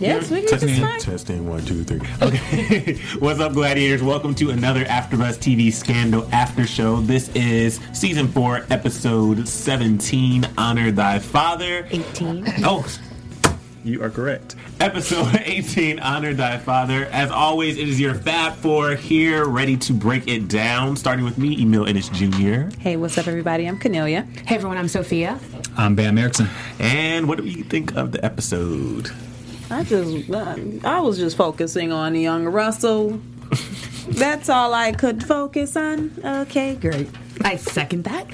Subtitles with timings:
[0.00, 1.00] Yes, we can testing, just fine.
[1.00, 2.00] testing one, two, three.
[2.22, 2.94] Okay.
[3.18, 4.00] What's up, Gladiators?
[4.00, 7.00] Welcome to another AfterBuzz TV Scandal After Show.
[7.00, 10.48] This is season four, episode seventeen.
[10.56, 11.86] Honor thy father.
[11.90, 12.46] 18.
[12.64, 12.86] Oh,
[13.82, 14.54] you are correct.
[14.78, 17.06] Episode 18, Honor Thy Father.
[17.06, 20.94] As always, it is your Fab Four here, ready to break it down.
[20.96, 22.68] Starting with me, Emil Ennis Jr.
[22.78, 23.66] Hey, what's up, everybody?
[23.66, 24.26] I'm Cornelia.
[24.46, 25.40] Hey everyone, I'm Sophia.
[25.76, 26.48] I'm Bam Erickson.
[26.78, 29.10] And what do you think of the episode?
[29.70, 33.20] I just, uh, I was just focusing on young Russell.
[34.08, 36.12] That's all I could focus on.
[36.24, 37.08] Okay, great.
[37.42, 38.26] I second that.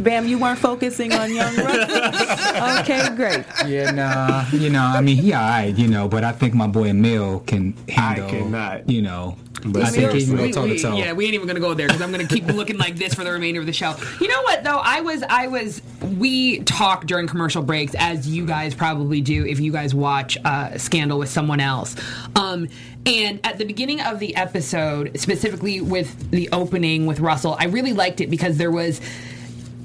[0.00, 2.80] Bam, you weren't focusing on young Russell.
[2.80, 3.44] okay, great.
[3.66, 6.88] Yeah, nah, you know, I mean, he alright, you know, but I think my boy
[6.88, 8.90] Emil can handle, I cannot.
[8.90, 10.52] you know, But I think he can seriously.
[10.52, 12.76] go toe to yeah, we ain't even gonna go there because I'm gonna keep looking
[12.76, 13.96] like this for the remainder of the show.
[14.20, 14.78] You know what though?
[14.82, 15.80] I was, I was.
[16.02, 20.76] We talk during commercial breaks, as you guys probably do if you guys watch uh,
[20.76, 21.96] Scandal with someone else.
[22.36, 22.68] Um,
[23.06, 27.92] and at the beginning of the episode, specifically with the opening with Russell, I really
[27.92, 29.00] liked it because there was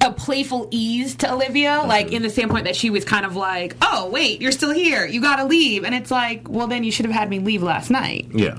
[0.02, 3.76] a playful ease to Olivia, like in the standpoint that she was kind of like,
[3.82, 5.06] "Oh, wait, you're still here.
[5.06, 7.64] You got to leave." And it's like, "Well, then you should have had me leave
[7.64, 8.58] last night." Yeah.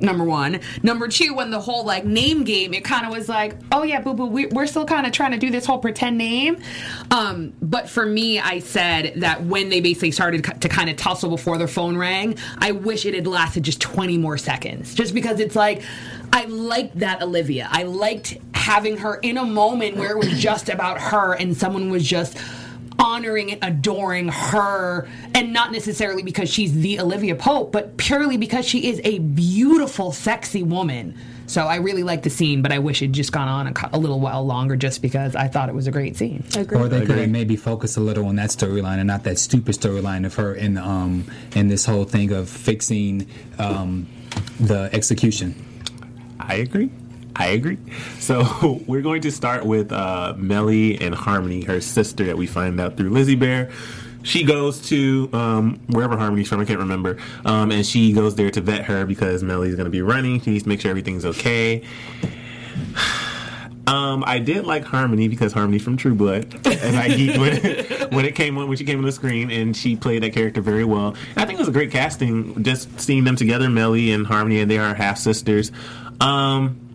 [0.00, 0.60] Number one.
[0.82, 4.00] Number two, when the whole like name game, it kind of was like, "Oh yeah,
[4.00, 6.58] boo boo, we, we're still kind of trying to do this whole pretend name."
[7.10, 11.30] Um, but for me, I said that when they basically started to kind of tussle
[11.30, 15.40] before their phone rang, I wish it had lasted just 20 more seconds, just because
[15.40, 15.82] it's like.
[16.32, 17.68] I liked that Olivia.
[17.72, 21.90] I liked having her in a moment where it was just about her and someone
[21.90, 22.38] was just
[23.00, 28.66] honoring and adoring her and not necessarily because she's the Olivia Pope, but purely because
[28.66, 31.16] she is a beautiful, sexy woman.
[31.46, 33.98] So I really like the scene, but I wish it'd just gone on a, a
[33.98, 36.44] little while longer just because I thought it was a great scene.
[36.56, 39.74] Or they could have maybe focused a little on that storyline and not that stupid
[39.74, 43.26] storyline of her in um in this whole thing of fixing
[43.58, 44.06] um
[44.60, 45.56] the execution.
[46.38, 46.90] I agree.
[47.40, 47.78] I agree.
[48.18, 52.78] So we're going to start with uh, Melly and Harmony, her sister that we find
[52.78, 53.70] out through Lizzie Bear.
[54.22, 58.50] She goes to um, wherever Harmony's from, I can't remember, um, and she goes there
[58.50, 60.42] to vet her because Melly's going to be running.
[60.42, 61.82] She needs to make sure everything's okay.
[63.86, 68.12] Um, I did like Harmony because Harmony from True Blood, and I geeked when it,
[68.12, 70.60] when it came on when she came on the screen, and she played that character
[70.60, 71.16] very well.
[71.30, 74.60] And I think it was a great casting, just seeing them together, Melly and Harmony,
[74.60, 75.72] and they are half sisters.
[76.20, 76.89] Um,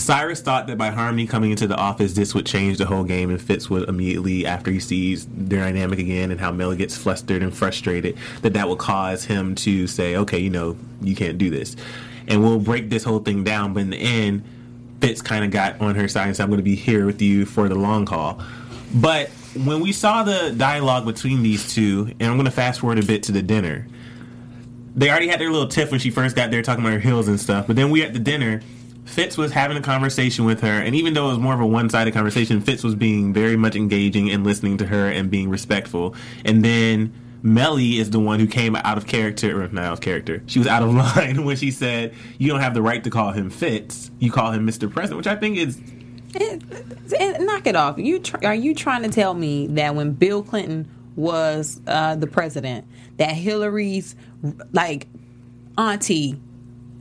[0.00, 3.30] Cyrus thought that by Harmony coming into the office, this would change the whole game,
[3.30, 7.42] and Fitz would immediately, after he sees their dynamic again and how Melly gets flustered
[7.42, 11.50] and frustrated, that that would cause him to say, "Okay, you know, you can't do
[11.50, 11.76] this,"
[12.26, 13.74] and we'll break this whole thing down.
[13.74, 14.42] But in the end,
[15.00, 17.20] Fitz kind of got on her side and said, "I'm going to be here with
[17.22, 18.40] you for the long haul."
[18.94, 22.98] But when we saw the dialogue between these two, and I'm going to fast forward
[22.98, 23.86] a bit to the dinner,
[24.96, 27.28] they already had their little tiff when she first got there talking about her heels
[27.28, 27.66] and stuff.
[27.66, 28.62] But then we at the dinner,
[29.04, 31.66] Fitz was having a conversation with her, and even though it was more of a
[31.66, 35.48] one sided conversation, Fitz was being very much engaging and listening to her and being
[35.48, 36.14] respectful.
[36.44, 37.12] And then
[37.42, 40.42] Melly is the one who came out of character, or not out of character.
[40.46, 43.32] She was out of line when she said, "You don't have the right to call
[43.32, 44.10] him Fitz.
[44.18, 44.90] You call him Mr.
[44.90, 45.80] President," which I think is
[46.34, 46.58] Eh,
[47.18, 47.98] eh, knock it off.
[47.98, 52.26] You tr- are you trying to tell me that when Bill Clinton was uh, the
[52.26, 54.14] president, that Hillary's
[54.72, 55.08] like
[55.76, 56.40] auntie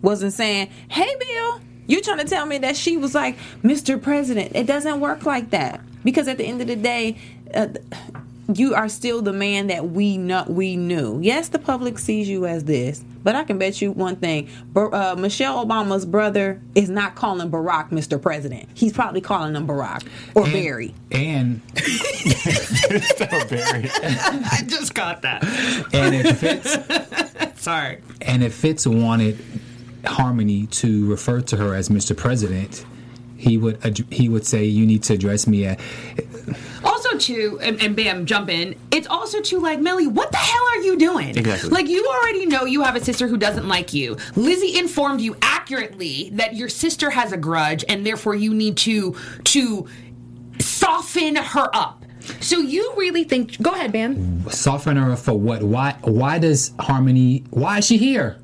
[0.01, 4.01] wasn't saying, "Hey, Bill." You trying to tell me that she was like, "Mr.
[4.01, 4.55] President"?
[4.55, 7.17] It doesn't work like that because at the end of the day.
[7.53, 7.67] Uh,
[8.55, 11.19] you are still the man that we know we knew.
[11.21, 15.15] Yes, the public sees you as this, but I can bet you one thing: uh,
[15.19, 18.19] Michelle Obama's brother is not calling Barack Mr.
[18.19, 18.67] President.
[18.73, 20.95] He's probably calling him Barack or And- Barry.
[21.11, 21.61] And
[23.49, 23.89] very.
[23.95, 25.43] I just got that.
[25.93, 27.99] and if Fitz Sorry.
[28.21, 29.37] and if Fitz wanted
[30.09, 32.15] Harmony to refer to her as Mr.
[32.15, 32.85] President,
[33.37, 35.79] he would ad- he would say, "You need to address me at."
[36.83, 38.75] Also, too, and, and bam, jump in.
[38.91, 40.07] It's also too like Melly.
[40.07, 41.37] What the hell are you doing?
[41.37, 41.69] Exactly.
[41.69, 44.17] Like you already know you have a sister who doesn't like you.
[44.35, 49.15] Lizzie informed you accurately that your sister has a grudge, and therefore you need to
[49.45, 49.87] to
[50.59, 52.03] soften her up.
[52.41, 53.61] So you really think?
[53.61, 54.49] Go ahead, Bam.
[54.49, 55.63] Soften her up for what?
[55.63, 55.95] Why?
[56.01, 57.43] Why does Harmony?
[57.51, 58.37] Why is she here?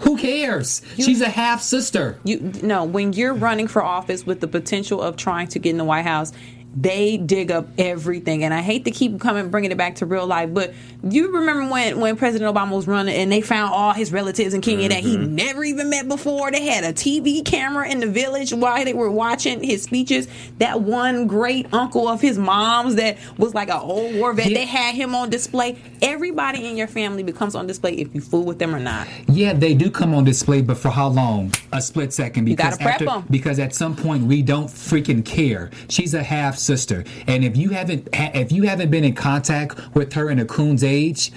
[0.00, 0.82] Who cares?
[0.96, 2.18] She's a half sister.
[2.24, 5.78] You no, when you're running for office with the potential of trying to get in
[5.78, 6.32] the White House,
[6.76, 8.44] they dig up everything.
[8.44, 11.72] And I hate to keep coming bringing it back to real life, but you remember
[11.72, 15.00] when when President Obama was running and they found all his relatives in Kenya that
[15.00, 15.34] he mm-hmm.
[15.34, 16.50] never even met before.
[16.50, 20.28] They had a TV camera in the village while they were watching his speeches.
[20.58, 24.50] That one great uncle of his mom's that was like an old war vet.
[24.50, 24.58] Yeah.
[24.58, 25.78] They had him on display.
[26.02, 29.08] Everybody in your family becomes on display if you fool with them or not.
[29.28, 31.52] Yeah, they do come on display, but for how long?
[31.72, 32.44] A split second.
[32.44, 33.24] Because after, 'em.
[33.30, 35.70] because at some point we don't freaking care.
[35.88, 40.12] She's a half sister, and if you haven't if you haven't been in contact with
[40.14, 41.32] her in a coon's age.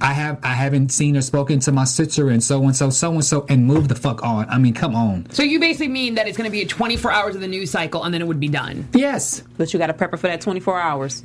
[0.00, 3.12] I have I haven't seen or spoken to my sister and so and so so
[3.12, 4.48] and so and move the fuck on.
[4.48, 5.28] I mean, come on.
[5.30, 7.72] So you basically mean that it's going to be a 24 hours of the news
[7.72, 8.88] cycle, and then it would be done.
[8.92, 9.42] Yes.
[9.58, 11.24] but you got to prep her for that 24 hours.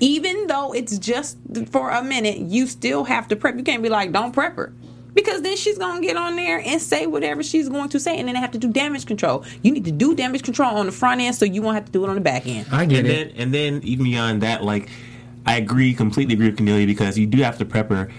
[0.00, 1.38] Even though it's just
[1.70, 3.56] for a minute, you still have to prep.
[3.56, 4.74] You can't be like, don't prep her.
[5.16, 8.18] Because then she's going to get on there and say whatever she's going to say,
[8.18, 9.44] and then they have to do damage control.
[9.62, 11.92] You need to do damage control on the front end so you won't have to
[11.92, 12.66] do it on the back end.
[12.70, 13.10] I get and it.
[13.10, 14.90] then and then even beyond that, like
[15.46, 18.12] I agree, completely agree with Cornelia because you do have to prep her.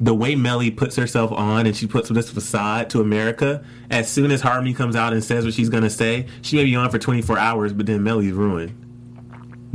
[0.00, 4.30] The way Melly puts herself on and she puts this facade to America, as soon
[4.30, 6.98] as Harmony comes out and says what she's gonna say, she may be on for
[6.98, 8.72] 24 hours, but then Melly's ruined.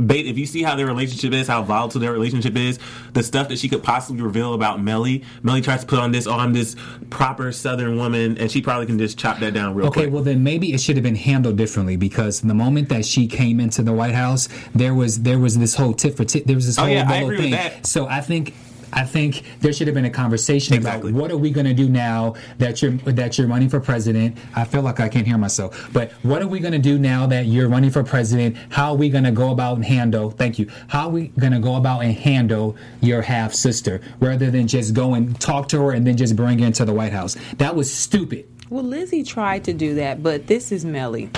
[0.04, 2.78] Bait, if you see how their relationship is, how volatile their relationship is,
[3.12, 6.26] the stuff that she could possibly reveal about Melly, Melly tries to put on this,
[6.26, 6.74] oh, I'm this
[7.10, 10.04] proper Southern woman, and she probably can just chop that down real Okay, quick.
[10.06, 13.26] Okay well then maybe it should have been handled differently because the moment that she
[13.28, 16.46] came into the White House, there was there was this whole tit for tit.
[16.46, 17.50] There was this Oh, whole yeah, I agree with thing.
[17.52, 17.86] that.
[17.86, 18.54] So I think.
[18.94, 21.10] I think there should have been a conversation Exactly.
[21.10, 24.38] about what are we going to do now that you're that you're running for president.
[24.54, 27.26] I feel like I can't hear myself, but what are we going to do now
[27.26, 28.56] that you're running for president?
[28.70, 30.30] How are we going to go about and handle?
[30.30, 30.70] Thank you.
[30.88, 34.94] How are we going to go about and handle your half sister rather than just
[34.94, 37.36] go and talk to her and then just bring her into the White House?
[37.58, 38.46] That was stupid.
[38.70, 41.30] Well, Lizzie tried to do that, but this is Melly.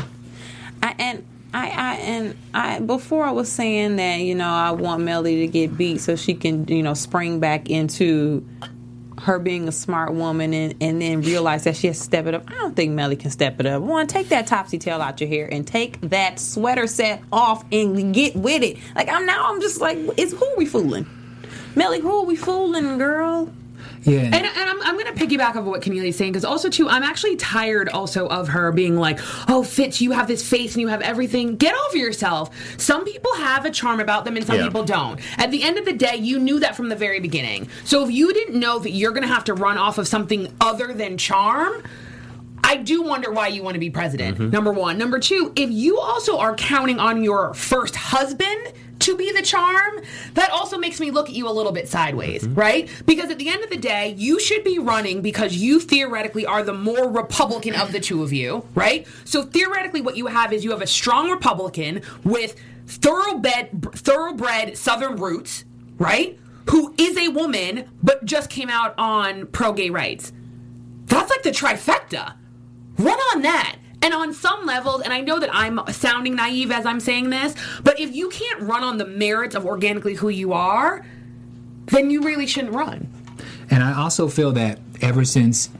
[0.82, 1.26] I, and
[1.56, 5.46] I, I and I before I was saying that you know I want Melly to
[5.46, 8.46] get beat so she can you know spring back into
[9.22, 12.34] her being a smart woman and, and then realize that she has to step it
[12.34, 12.44] up.
[12.48, 13.82] I don't think Melly can step it up.
[13.82, 18.12] One, take that topsy tail out your hair and take that sweater set off and
[18.14, 18.76] get with it.
[18.94, 21.06] Like I'm now I'm just like, it's who are we fooling?
[21.74, 23.50] Melly, who are we fooling, girl?
[24.06, 24.20] Yeah.
[24.20, 26.88] And, and I'm, I'm going to piggyback off of what Cornelia's saying because also too
[26.88, 29.18] I'm actually tired also of her being like,
[29.48, 31.56] oh Fitz, you have this face and you have everything.
[31.56, 32.50] Get over yourself.
[32.80, 34.64] Some people have a charm about them and some Yeah.
[34.64, 35.20] people don't.
[35.38, 37.68] At the end of the day, you knew that from the very beginning.
[37.84, 40.52] So if you didn't know that you're going to have to run off of something
[40.60, 41.82] other than charm.
[42.64, 44.38] I do wonder why you want to be president.
[44.38, 44.50] Mm-hmm.
[44.50, 44.98] Number one.
[44.98, 50.00] Number two, if you also are counting on your first husband to be the charm,
[50.34, 52.54] that also makes me look at you a little bit sideways, mm-hmm.
[52.54, 52.90] right?
[53.04, 56.62] Because at the end of the day, you should be running because you theoretically are
[56.62, 59.06] the more Republican of the two of you, right?
[59.24, 62.56] So theoretically, what you have is you have a strong Republican with
[62.86, 65.64] thoroughbred, thoroughbred Southern roots,
[65.98, 66.38] right?
[66.70, 70.32] Who is a woman, but just came out on pro gay rights.
[71.06, 72.34] That's like the trifecta.
[72.98, 73.76] Run on that.
[74.06, 77.56] And on some levels, and I know that I'm sounding naive as I'm saying this,
[77.82, 81.04] but if you can't run on the merits of organically who you are,
[81.86, 83.08] then you really shouldn't run.
[83.68, 85.70] And I also feel that ever since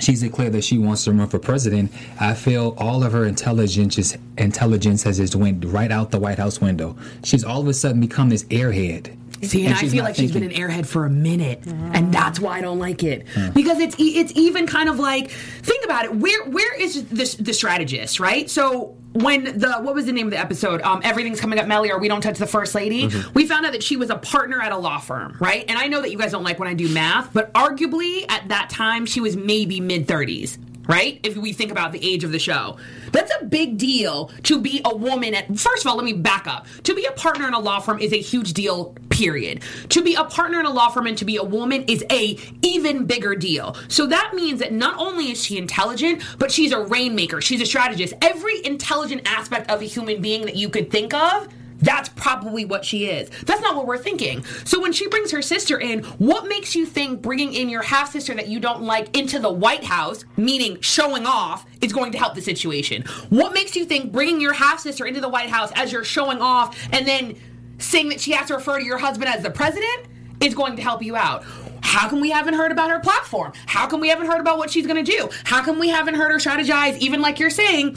[0.00, 4.16] she's declared that she wants to run for president, I feel all of her intelligence
[4.38, 6.96] intelligence has just went right out the White House window.
[7.22, 9.16] She's all of a sudden become this airhead.
[9.42, 12.58] See, and, I feel like she's been an airhead for a minute, and that's why
[12.58, 13.26] I don't like it.
[13.54, 16.14] Because it's it's even kind of like think about it.
[16.14, 18.48] Where where is this the strategist, right?
[18.48, 20.80] So when the what was the name of the episode?
[20.82, 23.10] Um, everything's coming up, Melly, or we don't touch the first lady.
[23.34, 25.64] We found out that she was a partner at a law firm, right?
[25.68, 28.48] And I know that you guys don't like when I do math, but arguably at
[28.48, 30.58] that time she was maybe mid thirties.
[30.88, 31.20] Right?
[31.22, 32.76] If we think about the age of the show,
[33.12, 35.46] that's a big deal to be a woman at.
[35.56, 36.66] First of all, let me back up.
[36.84, 39.62] To be a partner in a law firm is a huge deal, period.
[39.90, 42.36] To be a partner in a law firm and to be a woman is a
[42.62, 43.76] even bigger deal.
[43.88, 47.40] So that means that not only is she intelligent, but she's a rainmaker.
[47.40, 48.14] She's a strategist.
[48.20, 51.48] Every intelligent aspect of a human being that you could think of,
[51.82, 53.28] that's probably what she is.
[53.44, 54.44] That's not what we're thinking.
[54.64, 58.12] So when she brings her sister in, what makes you think bringing in your half
[58.12, 62.18] sister that you don't like into the White House, meaning showing off, is going to
[62.18, 63.02] help the situation?
[63.28, 66.40] What makes you think bringing your half sister into the White House as you're showing
[66.40, 67.36] off and then
[67.78, 70.06] saying that she has to refer to your husband as the president
[70.40, 71.44] is going to help you out.
[71.82, 73.52] How come we haven't heard about her platform?
[73.66, 75.28] How come we haven't heard about what she's going to do?
[75.44, 77.96] How come we haven't heard her strategize, even like you're saying,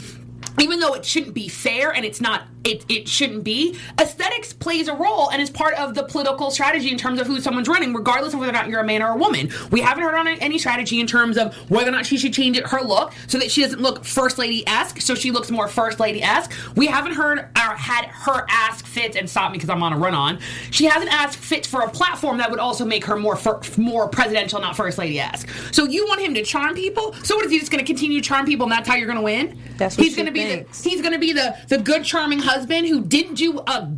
[0.60, 3.78] even though it shouldn't be fair and it's not it, it shouldn't be.
[4.00, 7.40] Aesthetics plays a role and is part of the political strategy in terms of who
[7.40, 9.50] someone's running regardless of whether or not you're a man or a woman.
[9.70, 12.58] We haven't heard on any strategy in terms of whether or not she should change
[12.58, 16.00] it, her look so that she doesn't look first lady-esque so she looks more first
[16.00, 16.52] lady-esque.
[16.74, 19.98] We haven't heard or had her ask Fitz and stop me because i'm on a
[19.98, 20.38] run on
[20.70, 24.08] she hasn't asked Fitz for a platform that would also make her more fir- more
[24.08, 25.48] presidential not first lady-esque.
[25.72, 27.12] So you want him to charm people?
[27.22, 29.06] So what is he just going to continue to charm people and that's how you're
[29.06, 29.58] going to win?
[29.76, 32.40] That's what he's going to be the, he's going to be the the good charming
[32.40, 33.88] husband who didn't do a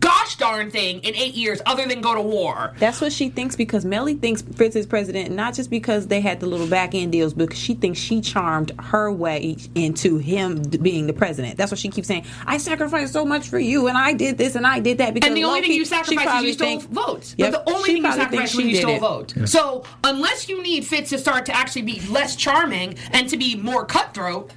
[0.00, 2.72] gosh darn thing in eight years other than go to war.
[2.78, 6.40] That's what she thinks because Melly thinks Fitz is president not just because they had
[6.40, 10.62] the little back end deals, but because she thinks she charmed her way into him
[10.62, 11.58] being the president.
[11.58, 12.24] That's what she keeps saying.
[12.46, 15.12] I sacrificed so much for you, and I did this and I did that.
[15.12, 17.34] Because And the only thing you she sacrificed is probably you stole think- votes.
[17.36, 19.32] Yep, But the only thing you probably thinks sacrificed was she you did stole it.
[19.32, 19.48] vote.
[19.50, 23.54] So unless you need Fitz to start to actually be less charming and to be
[23.54, 24.50] more cutthroat,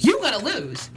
[0.00, 0.90] you're gonna lose.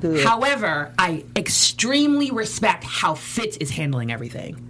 [0.00, 0.24] Good.
[0.24, 4.60] However, I extremely respect how Fitz is handling everything.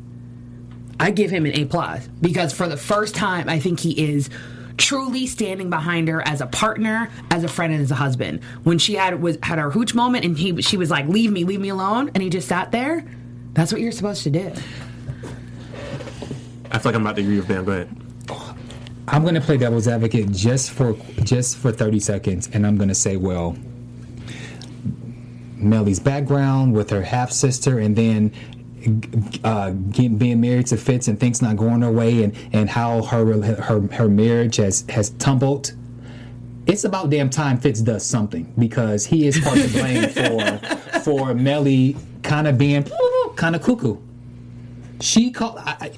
[1.00, 4.30] I give him an A plus because for the first time, I think he is
[4.76, 8.42] truly standing behind her as a partner, as a friend, and as a husband.
[8.62, 11.44] When she had was had her hooch moment, and he she was like, "Leave me,
[11.44, 13.04] leave me alone," and he just sat there.
[13.54, 14.52] That's what you're supposed to do.
[16.70, 17.64] I feel like I'm about to agree with Bam.
[17.64, 17.88] Go ahead.
[19.06, 22.88] I'm going to play devil's advocate just for just for 30 seconds, and I'm going
[22.88, 23.56] to say, well,
[25.64, 28.32] Melly's background with her half sister, and then
[29.44, 33.02] uh, getting, being married to Fitz and things not going her way, and, and how
[33.02, 35.72] her her her marriage has has tumbled.
[36.66, 40.60] It's about damn time Fitz does something because he is part of the blame
[41.00, 42.88] for for Melly kind of being
[43.36, 43.98] kind of cuckoo.
[45.00, 45.58] She called.
[45.58, 45.92] I,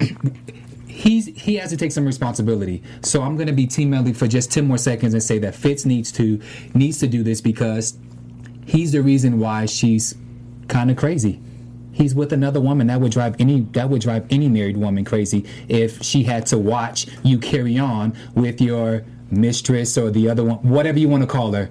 [0.00, 0.04] I,
[0.86, 2.82] he's he has to take some responsibility.
[3.02, 5.54] So I'm going to be Team Melly for just ten more seconds and say that
[5.54, 6.40] Fitz needs to
[6.74, 7.96] needs to do this because
[8.68, 10.14] he's the reason why she's
[10.68, 11.40] kind of crazy.
[11.92, 15.44] He's with another woman that would drive any that would drive any married woman crazy
[15.68, 20.58] if she had to watch you carry on with your mistress or the other one,
[20.58, 21.70] whatever you want to call her.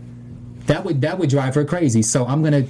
[0.66, 2.02] That would that would drive her crazy.
[2.02, 2.64] So I'm gonna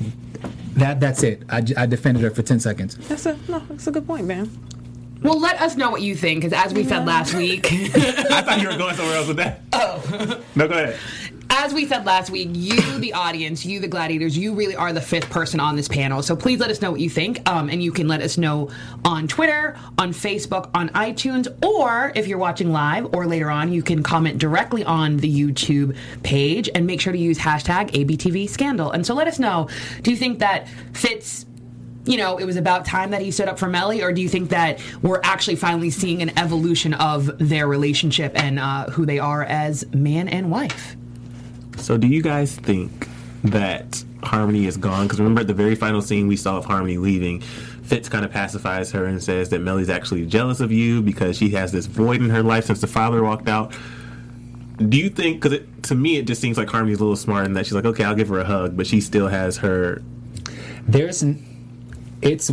[0.74, 1.42] that that's it.
[1.50, 2.96] I, I defended her for ten seconds.
[3.08, 3.60] That's a no.
[3.70, 4.52] That's a good point, man.
[5.24, 8.62] Well, let us know what you think, because as we said last week, I thought
[8.62, 9.62] you were going somewhere else with that.
[9.74, 10.44] Oh.
[10.56, 11.00] no, go ahead.
[11.60, 15.02] As we said last week, you, the audience, you, the gladiators, you really are the
[15.02, 16.22] fifth person on this panel.
[16.22, 17.50] So please let us know what you think.
[17.50, 18.70] Um, and you can let us know
[19.04, 23.82] on Twitter, on Facebook, on iTunes, or if you're watching live or later on, you
[23.82, 28.92] can comment directly on the YouTube page and make sure to use hashtag ABTV scandal.
[28.92, 29.68] And so let us know
[30.04, 31.48] do you think that Fitz?
[32.06, 34.30] You know, it was about time that he stood up for Melly, or do you
[34.30, 39.18] think that we're actually finally seeing an evolution of their relationship and uh, who they
[39.18, 40.96] are as man and wife?
[41.78, 43.08] So, do you guys think
[43.44, 45.06] that Harmony is gone?
[45.06, 48.32] Because remember, at the very final scene we saw of Harmony leaving, Fitz kind of
[48.32, 52.22] pacifies her and says that Melly's actually jealous of you because she has this void
[52.22, 53.74] in her life since the father walked out.
[54.78, 55.42] Do you think?
[55.42, 57.86] Because to me, it just seems like Harmony's a little smart in that she's like,
[57.86, 60.02] okay, I'll give her a hug, but she still has her.
[60.88, 61.44] there's an
[62.22, 62.50] it's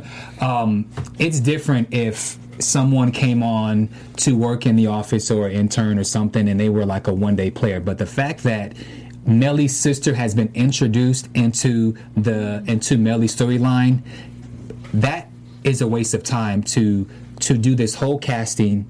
[0.40, 6.04] um it's different if someone came on to work in the office or intern or
[6.04, 8.74] something and they were like a one day player but the fact that
[9.26, 14.02] Melly's sister has been introduced into the into Melly's storyline
[14.94, 15.28] that
[15.64, 17.08] is a waste of time to
[17.40, 18.86] to do this whole casting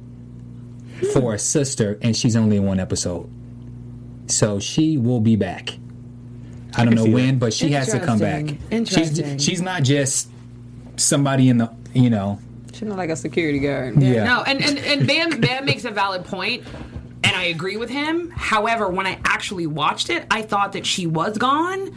[1.13, 3.29] for a sister and she's only in one episode
[4.27, 5.79] so she will be back
[6.77, 7.41] I don't can know when, that.
[7.41, 8.43] but she has to come back.
[8.71, 8.71] Interesting.
[8.71, 9.39] Interesting.
[9.39, 10.29] She's she's not just
[10.97, 12.39] somebody in the you know.
[12.79, 14.01] She's not like a security guard.
[14.01, 14.23] Yeah.
[14.23, 16.63] No, and, and, and Bam Bam makes a valid point,
[17.25, 18.31] and I agree with him.
[18.31, 21.93] However, when I actually watched it, I thought that she was gone.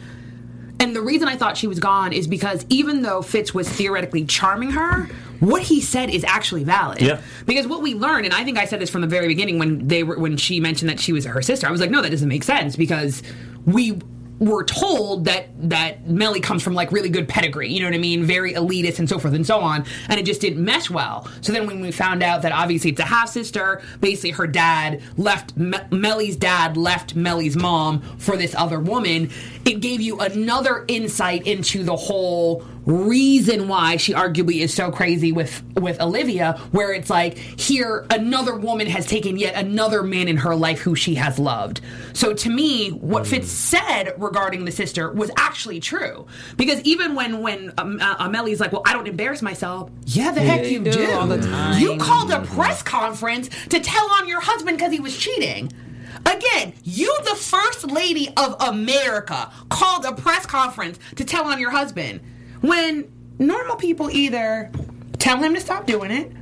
[0.80, 4.24] And the reason I thought she was gone is because even though Fitz was theoretically
[4.24, 5.04] charming her,
[5.38, 7.00] what he said is actually valid.
[7.00, 7.20] Yeah.
[7.46, 9.86] Because what we learned, and I think I said this from the very beginning when
[9.86, 12.10] they were when she mentioned that she was her sister, I was like, no, that
[12.10, 13.22] doesn't make sense because
[13.64, 14.00] we
[14.42, 17.98] were told that that Melly comes from like really good pedigree, you know what I
[17.98, 21.28] mean, very elitist and so forth and so on, and it just didn't mesh well.
[21.40, 25.00] So then when we found out that obviously it's a half sister, basically her dad
[25.16, 29.30] left Me- Melly's dad left Melly's mom for this other woman,
[29.64, 35.30] it gave you another insight into the whole reason why she arguably is so crazy
[35.30, 40.36] with with Olivia where it's like here another woman has taken yet another man in
[40.36, 41.80] her life who she has loved.
[42.12, 46.26] So to me what Fitz said regarding the sister was actually true.
[46.56, 50.40] Because even when when um, uh, Amelie's like well I don't embarrass myself yeah the
[50.40, 51.12] heck you you do do.
[51.12, 51.80] all the time.
[51.80, 55.70] you called a press conference to tell on your husband because he was cheating
[56.26, 61.70] Again, you, the first lady of America, called a press conference to tell on your
[61.70, 62.20] husband
[62.60, 64.70] when normal people either
[65.18, 66.32] tell him to stop doing it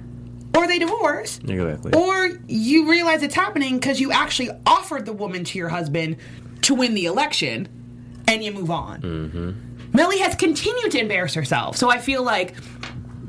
[0.57, 1.93] or they divorce Exactly.
[1.93, 6.17] or you realize it's happening because you actually offered the woman to your husband
[6.63, 7.69] to win the election
[8.29, 9.01] and you move on.
[9.03, 9.97] Mm-hmm.
[9.97, 11.77] Millie has continued to embarrass herself.
[11.77, 12.55] So I feel like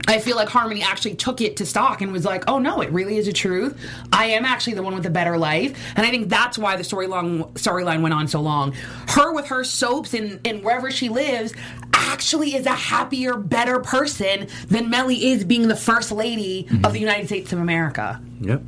[0.08, 2.92] I feel like Harmony actually took it to stock and was like, "Oh no, it
[2.92, 3.80] really is a truth.
[4.12, 6.84] I am actually the one with a better life." And I think that's why the
[6.84, 8.74] storyline storyline went on so long.
[9.10, 11.54] Her with her soaps and, and wherever she lives
[11.94, 17.00] actually is a happier, better person than Melly is being the first lady of the
[17.00, 18.22] United States of America.
[18.42, 18.62] Yep.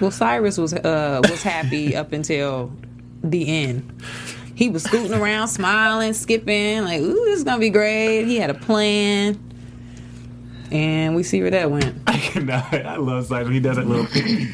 [0.00, 2.72] Well, Cyrus was uh, was happy up until
[3.22, 4.02] the end.
[4.54, 8.50] He was scooting around, smiling, skipping, like, "Ooh, this is gonna be great." He had
[8.50, 9.38] a plan,
[10.72, 11.96] and we see where that went.
[12.06, 12.72] I cannot.
[12.74, 13.52] I love Simon.
[13.52, 14.06] He does that little.
[14.06, 14.46] He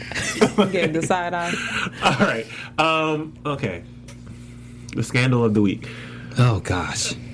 [0.72, 1.54] gave the side eye.
[2.02, 2.46] All right.
[2.78, 3.34] Um.
[3.46, 3.84] Okay.
[4.94, 5.88] The scandal of the week.
[6.38, 7.14] Oh gosh.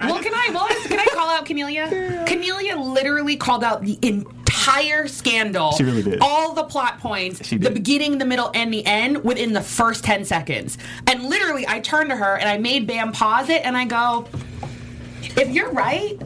[0.00, 2.24] Well, can I well, can I call out Cornelia?
[2.26, 5.72] Cornelia literally called out the entire scandal.
[5.72, 6.18] She really did.
[6.20, 10.04] All the plot points, She the beginning, the middle, and the end within the first
[10.04, 10.76] ten seconds.
[11.06, 14.26] And literally, I turned to her and I made Bam pause it, and I go,
[15.36, 16.20] "If you're right."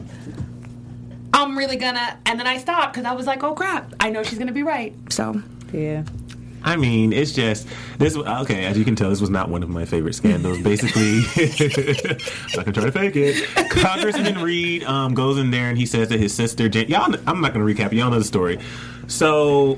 [1.31, 3.93] I'm really gonna, and then I stopped because I was like, "Oh crap!
[3.99, 5.41] I know she's gonna be right." So
[5.71, 6.03] Yeah.
[6.61, 7.67] I mean, it's just
[7.99, 8.17] this.
[8.17, 10.59] Okay, as you can tell, this was not one of my favorite scandals.
[10.61, 11.19] Basically,
[12.57, 13.69] I can try to fake it.
[13.69, 17.15] Congressman Reed um, goes in there and he says that his sister, Jan- y'all.
[17.27, 17.93] I'm not going to recap.
[17.93, 18.59] Y'all know the story.
[19.07, 19.77] So,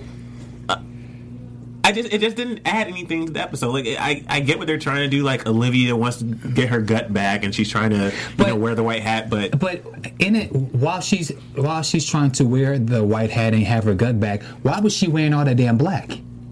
[1.84, 3.72] I just it just didn't add anything to the episode.
[3.72, 5.24] Like I, I get what they're trying to do.
[5.24, 8.56] Like Olivia wants to get her gut back and she's trying to you But- know
[8.56, 9.84] wear the white hat, but But
[10.20, 13.94] in it, while she's while she's trying to wear the white hat and have her
[13.96, 16.12] gut back, why was she wearing all that damn black?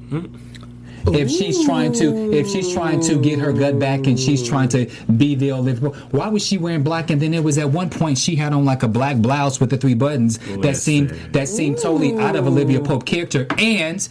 [0.10, 0.26] Hmm.
[1.14, 4.70] If she's trying to, if she's trying to get her gut back and she's trying
[4.70, 7.10] to be the Olivia, why was she wearing black?
[7.10, 9.70] And then it was at one point she had on like a black blouse with
[9.70, 13.48] the three buttons that seemed that seemed totally out of Olivia Pope character.
[13.58, 14.02] And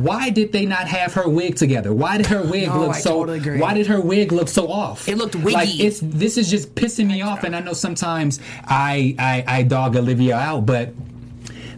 [0.00, 1.92] why did they not have her wig together?
[1.92, 3.10] Why did her wig No, look I so?
[3.10, 3.58] totally agree.
[3.60, 5.08] Why did her wig look so off?
[5.08, 5.82] It looked Like wiggy.
[5.86, 9.96] it's this is just pissing me off, and I know sometimes I, I I dog
[9.96, 10.92] Olivia out, but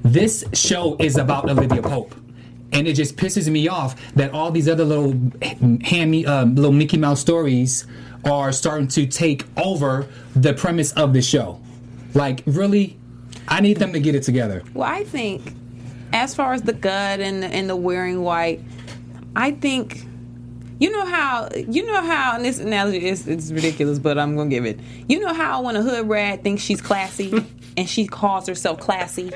[0.03, 2.15] this show is about Olivia Pope.
[2.77, 5.13] And it just pisses me off that all these other little
[5.83, 7.87] hand me uh, little Mickey Mouse stories
[8.27, 11.59] are starting to take over the premise of the show.
[12.13, 12.99] Like, really,
[13.49, 14.63] I need them to get it together.
[14.75, 15.55] Well, I think
[16.13, 18.61] as far as the gut and the, and the wearing white,
[19.35, 20.05] I think
[20.79, 24.51] you know how you know how and this analogy is it's ridiculous, but I'm gonna
[24.51, 24.79] give it.
[25.09, 27.33] You know how when a hood rat thinks she's classy
[27.79, 29.33] and she calls herself classy.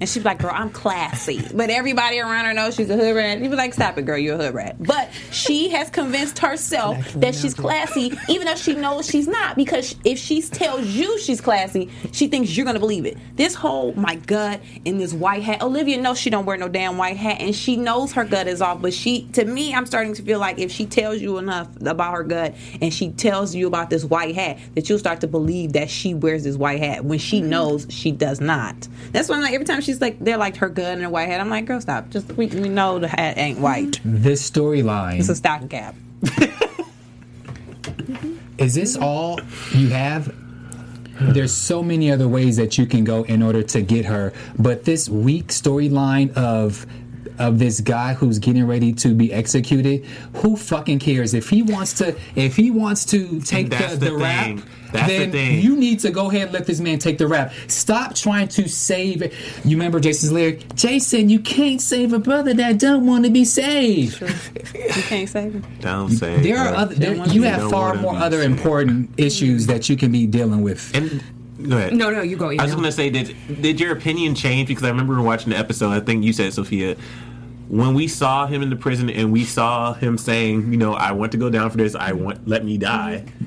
[0.00, 1.42] And she's like, girl, I'm classy.
[1.54, 3.40] But everybody around her knows she's a hood rat.
[3.40, 4.76] You be like, stop it, girl, you're a hood rat.
[4.78, 9.56] But she has convinced herself that she's classy, even though she knows she's not.
[9.56, 13.16] Because if she tells you she's classy, she thinks you're gonna believe it.
[13.36, 15.62] This whole my gut in this white hat.
[15.62, 18.60] Olivia knows she don't wear no damn white hat, and she knows her gut is
[18.60, 18.82] off.
[18.82, 22.14] But she, to me, I'm starting to feel like if she tells you enough about
[22.14, 25.72] her gut, and she tells you about this white hat, that you'll start to believe
[25.74, 27.50] that she wears this white hat when she mm-hmm.
[27.50, 28.88] knows she does not.
[29.12, 31.28] That's why I'm like every time she's like they're like her gut and her white
[31.28, 31.40] hat.
[31.40, 32.10] I'm like, girl, stop.
[32.10, 34.00] Just we, we know the hat ain't white.
[34.04, 35.94] This storyline It's a stocking cap.
[38.58, 39.40] Is this all
[39.72, 40.34] you have?
[41.20, 44.84] There's so many other ways that you can go in order to get her, but
[44.84, 46.86] this weak storyline of
[47.38, 50.04] of this guy who's getting ready to be executed,
[50.36, 54.16] who fucking cares if he wants to if he wants to take the, the the
[54.16, 54.62] rap, thing.
[54.92, 55.60] That's the then thing.
[55.62, 57.52] you need to go ahead and let this man take the rap.
[57.68, 59.32] Stop trying to save it.
[59.64, 60.74] You remember Jason's lyric?
[60.74, 64.20] Jason, you can't save a brother that don't want to be saved.
[64.74, 65.64] You can't save him.
[65.80, 66.94] don't say There are other.
[66.94, 68.52] There, want you have far more other saved.
[68.52, 70.94] important issues that you can be dealing with.
[70.94, 71.22] And
[71.68, 71.94] go ahead.
[71.94, 72.46] no, no, you go.
[72.50, 72.76] I was Emil.
[72.76, 74.68] going to say, did did your opinion change?
[74.68, 75.90] Because I remember watching the episode.
[75.90, 76.96] I think you said, Sophia,
[77.68, 81.12] when we saw him in the prison and we saw him saying, you know, I
[81.12, 81.94] want to go down for this.
[81.94, 83.24] I want let me die.
[83.24, 83.42] uh,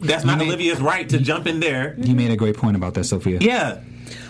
[0.00, 1.94] that's not mean- Olivia's right to jump in there.
[1.98, 3.38] You made a great point about that, Sophia.
[3.40, 3.80] Yeah.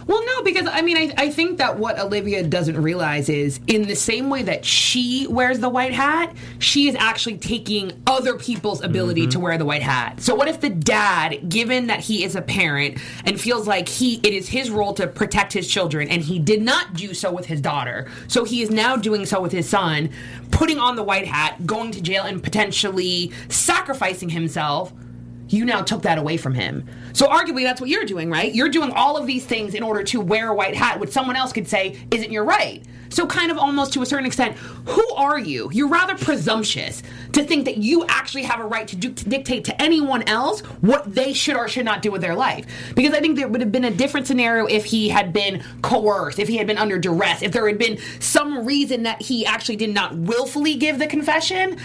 [0.08, 3.82] Well, no, because I mean, I, I think that what Olivia doesn't realize is in
[3.82, 8.82] the same way that she wears the white hat, she is actually taking other people's
[8.82, 9.30] ability mm-hmm.
[9.32, 10.22] to wear the white hat.
[10.22, 14.14] So, what if the dad, given that he is a parent and feels like he
[14.22, 17.44] it is his role to protect his children, and he did not do so with
[17.44, 20.08] his daughter, so he is now doing so with his son,
[20.50, 24.90] putting on the white hat, going to jail, and potentially sacrificing himself
[25.48, 26.86] you now took that away from him.
[27.12, 28.54] So arguably that's what you're doing, right?
[28.54, 31.36] You're doing all of these things in order to wear a white hat, which someone
[31.36, 32.84] else could say isn't your right.
[33.10, 35.70] So kind of almost to a certain extent, who are you?
[35.72, 39.64] You're rather presumptuous to think that you actually have a right to, do, to dictate
[39.64, 42.66] to anyone else what they should or should not do with their life.
[42.94, 46.38] Because I think there would have been a different scenario if he had been coerced,
[46.38, 49.76] if he had been under duress, if there had been some reason that he actually
[49.76, 51.78] did not willfully give the confession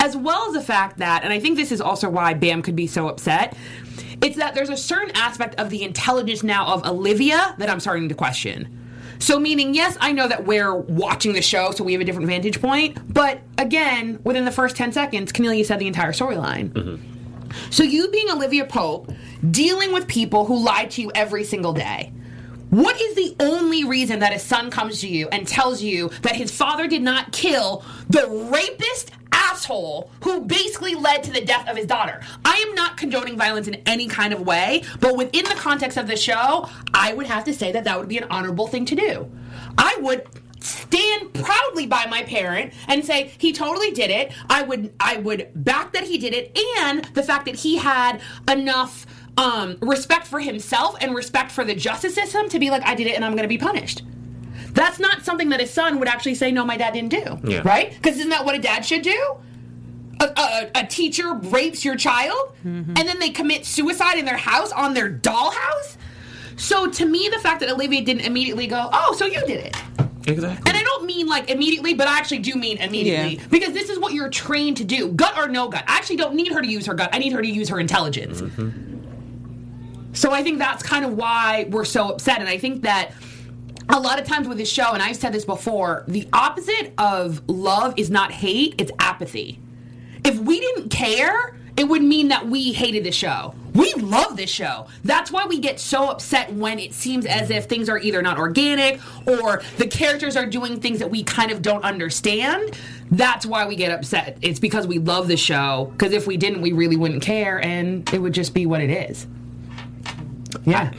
[0.00, 2.76] as well as the fact that, and I think this is also why Bam could
[2.76, 3.56] be so upset,
[4.22, 8.08] it's that there's a certain aspect of the intelligence now of Olivia that I'm starting
[8.08, 8.68] to question.
[9.18, 12.28] So, meaning, yes, I know that we're watching the show, so we have a different
[12.28, 16.70] vantage point, but again, within the first 10 seconds, Cornelia said the entire storyline.
[16.70, 17.70] Mm-hmm.
[17.70, 19.10] So, you being Olivia Pope,
[19.50, 22.12] dealing with people who lie to you every single day,
[22.70, 26.36] what is the only reason that a son comes to you and tells you that
[26.36, 29.12] his father did not kill the rapist
[29.56, 32.20] asshole who basically led to the death of his daughter?
[32.44, 36.06] I am not condoning violence in any kind of way, but within the context of
[36.06, 38.94] the show, I would have to say that that would be an honorable thing to
[38.94, 39.30] do.
[39.78, 40.26] I would
[40.60, 44.32] stand proudly by my parent and say he totally did it.
[44.50, 48.20] I would I would back that he did it and the fact that he had
[48.50, 49.06] enough
[49.38, 53.06] um, respect for himself and respect for the justice system to be like I did
[53.06, 54.02] it and I'm going to be punished.
[54.76, 57.38] That's not something that a son would actually say no my dad didn't do.
[57.50, 57.62] Yeah.
[57.64, 57.94] Right?
[57.94, 59.36] Because isn't that what a dad should do?
[60.20, 62.90] A, a, a teacher rapes your child mm-hmm.
[62.96, 65.96] and then they commit suicide in their house on their dollhouse?
[66.56, 69.76] So to me, the fact that Olivia didn't immediately go, "Oh, so you did it,"
[70.26, 70.70] Exactly.
[70.70, 73.46] and I don't mean like immediately, but I actually do mean immediately Yeah.
[73.50, 75.84] because this is what you're trained to do, gut or no gut.
[75.86, 77.10] I actually don't need her to use her gut.
[77.12, 78.40] I need her to use her intelligence.
[78.40, 80.14] Mm-hmm.
[80.14, 83.12] So I think that's kind of why we're so upset, and I think that.
[83.88, 87.48] A lot of times with this show, and I've said this before, the opposite of
[87.48, 89.60] love is not hate, it's apathy.
[90.24, 93.54] If we didn't care, it would mean that we hated the show.
[93.74, 94.86] We love this show.
[95.04, 98.38] That's why we get so upset when it seems as if things are either not
[98.38, 102.78] organic or the characters are doing things that we kind of don't understand.
[103.10, 104.38] That's why we get upset.
[104.40, 105.90] It's because we love the show.
[105.92, 108.90] Because if we didn't, we really wouldn't care, and it would just be what it
[108.90, 109.26] is.
[110.64, 110.92] Yeah.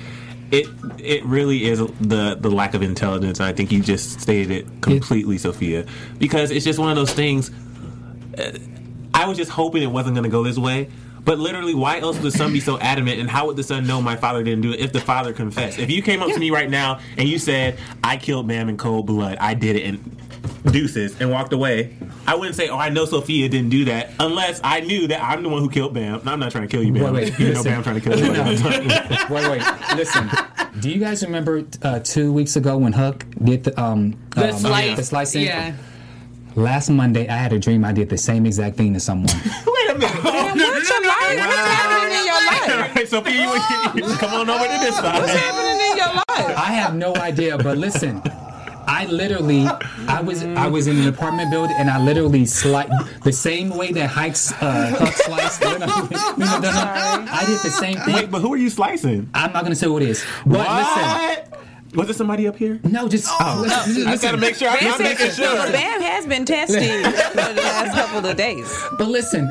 [0.51, 3.39] It it really is the the lack of intelligence.
[3.39, 5.85] I think you just stated it completely, Sophia,
[6.19, 7.51] because it's just one of those things.
[8.37, 8.57] uh,
[9.13, 10.89] I was just hoping it wasn't going to go this way.
[11.23, 13.19] But literally, why else would the son be so adamant?
[13.19, 15.77] And how would the son know my father didn't do it if the father confessed?
[15.77, 18.77] If you came up to me right now and you said, I killed Bam in
[18.77, 20.17] cold blood, I did it, and
[20.71, 24.59] deuces, and walked away, I wouldn't say, Oh, I know Sophia didn't do that, unless
[24.63, 26.21] I knew that I'm the one who killed Bam.
[26.27, 27.13] I'm not trying to kill you, Bam.
[27.13, 27.71] Wait, wait, you know, listen.
[27.71, 28.31] Bam trying to kill you.
[29.33, 29.63] wait, wait.
[29.95, 30.29] Listen.
[30.79, 34.57] Do you guys remember uh, two weeks ago when Huck did the um The um,
[34.57, 34.97] slice.
[34.97, 35.43] the slicing?
[35.43, 35.75] Yeah.
[36.55, 39.27] Last Monday, I had a dream I did the same exact thing to someone.
[39.67, 40.23] Wait a minute.
[40.23, 41.37] Man, what's your life?
[41.37, 42.95] What's happening in your life?
[42.95, 43.33] Right, Sophia,
[43.95, 45.21] you, you come on over to this side.
[45.21, 46.57] What's happening in your life?
[46.57, 48.21] I have no idea, but listen.
[48.97, 49.67] I literally,
[50.07, 52.91] I was, I was in an apartment building, and I literally sliced
[53.23, 55.61] the same way that Hikes uh, Huck sliced.
[55.61, 58.15] You know, you know, the- I did the same thing.
[58.15, 59.29] Wait, but who are you slicing?
[59.35, 61.53] I'm not gonna say what it is, but listen.
[61.95, 62.79] Was it somebody up here?
[62.83, 64.67] No, just Oh, listen, I just gotta make sure.
[64.69, 65.65] I'm not making sure.
[65.67, 68.67] The bam has been tested for the last couple of days.
[68.97, 69.49] But listen,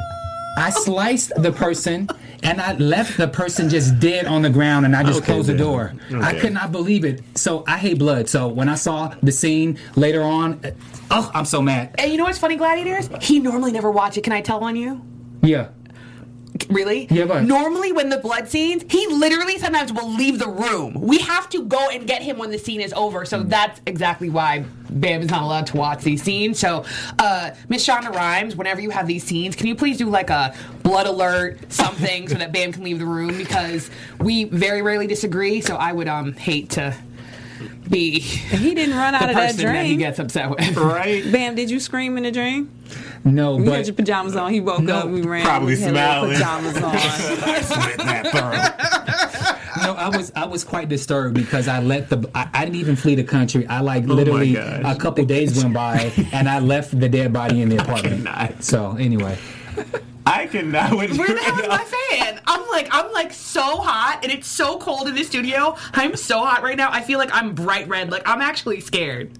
[0.56, 2.08] I sliced the person
[2.42, 5.48] and I left the person just dead on the ground and I just Okay, closed
[5.48, 5.62] the then.
[5.62, 5.94] door.
[6.22, 7.22] I could not believe it.
[7.34, 8.28] So I hate blood.
[8.28, 10.70] So when I saw the scene later on, uh,
[11.10, 11.94] oh, I'm so mad.
[11.98, 13.10] And you know what's funny, Gladiators?
[13.20, 14.22] He normally never watch it.
[14.24, 15.02] Can I tell on you?
[15.42, 15.68] Yeah.
[16.70, 17.06] Really?
[17.10, 20.94] Yeah, but- Normally, when the blood scenes, he literally sometimes will leave the room.
[20.98, 23.26] We have to go and get him when the scene is over.
[23.26, 24.64] So that's exactly why
[25.00, 26.58] Bam is not allowed to watch these scenes.
[26.58, 26.84] So,
[27.18, 30.54] uh, Miss Shonda Rhimes, whenever you have these scenes, can you please do like a
[30.82, 33.36] blood alert, something, so that Bam can leave the room?
[33.36, 35.60] Because we very rarely disagree.
[35.60, 36.94] So I would um hate to
[37.88, 40.76] be He didn't run out the of that person that he gets upset with.
[40.76, 41.30] Right?
[41.30, 42.70] Bam, did you scream in the dream?
[43.24, 44.52] No, You had your pajamas on.
[44.52, 45.08] He woke No, up.
[45.08, 45.44] We ran.
[45.44, 46.32] probably we had smiling.
[46.34, 46.98] Pajamas on.
[47.62, 49.05] Slit that throat.
[49.86, 52.96] No, I was I was quite disturbed because I let the I, I didn't even
[52.96, 53.66] flee the country.
[53.66, 54.82] I like oh literally gosh.
[54.84, 58.24] a couple days went by and I left the dead body in the apartment.
[58.24, 58.62] cannot.
[58.64, 59.38] So anyway,
[60.26, 61.84] I cannot with Where the hell is my now.
[61.84, 62.40] fan?
[62.46, 65.76] I'm like, I'm like so hot, and it's so cold in the studio.
[65.92, 66.90] I'm so hot right now.
[66.90, 68.10] I feel like I'm bright red.
[68.10, 69.30] Like I'm actually scared.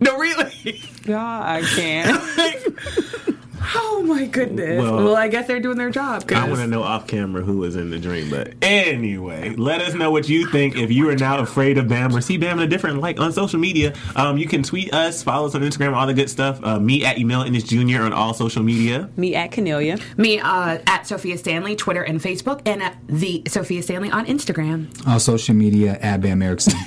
[0.00, 0.80] No, really.
[1.04, 3.34] God, I can't.
[3.74, 4.80] Oh my goodness.
[4.82, 6.26] Well- Well, I guess they're doing their job.
[6.26, 9.80] 'cause- I want to know off camera who was in the dream, but anyway, let
[9.82, 10.76] us know what you think.
[10.76, 13.32] If you are now afraid of Bam or see Bam in a different light on
[13.32, 16.60] social media, um, you can tweet us, follow us on Instagram, all the good stuff.
[16.62, 18.02] Uh, me at Emil Ennis Jr.
[18.02, 19.08] on all social media.
[19.16, 20.00] Me at Canelia.
[20.16, 24.86] Me uh, at Sophia Stanley, Twitter and Facebook, and at the Sophia Stanley on Instagram.
[25.06, 26.74] On social media, at Bam Erickson.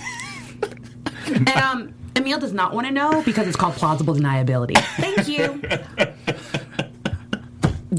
[1.27, 4.77] And um, Emil does not want to know because it's called plausible deniability.
[4.97, 5.61] Thank you.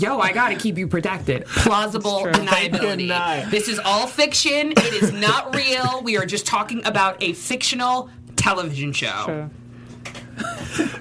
[0.02, 1.46] Yo, I gotta keep you protected.
[1.46, 3.48] Plausible deniability.
[3.52, 4.72] This is all fiction.
[4.72, 6.02] It is not real.
[6.02, 9.48] We are just talking about a fictional television show.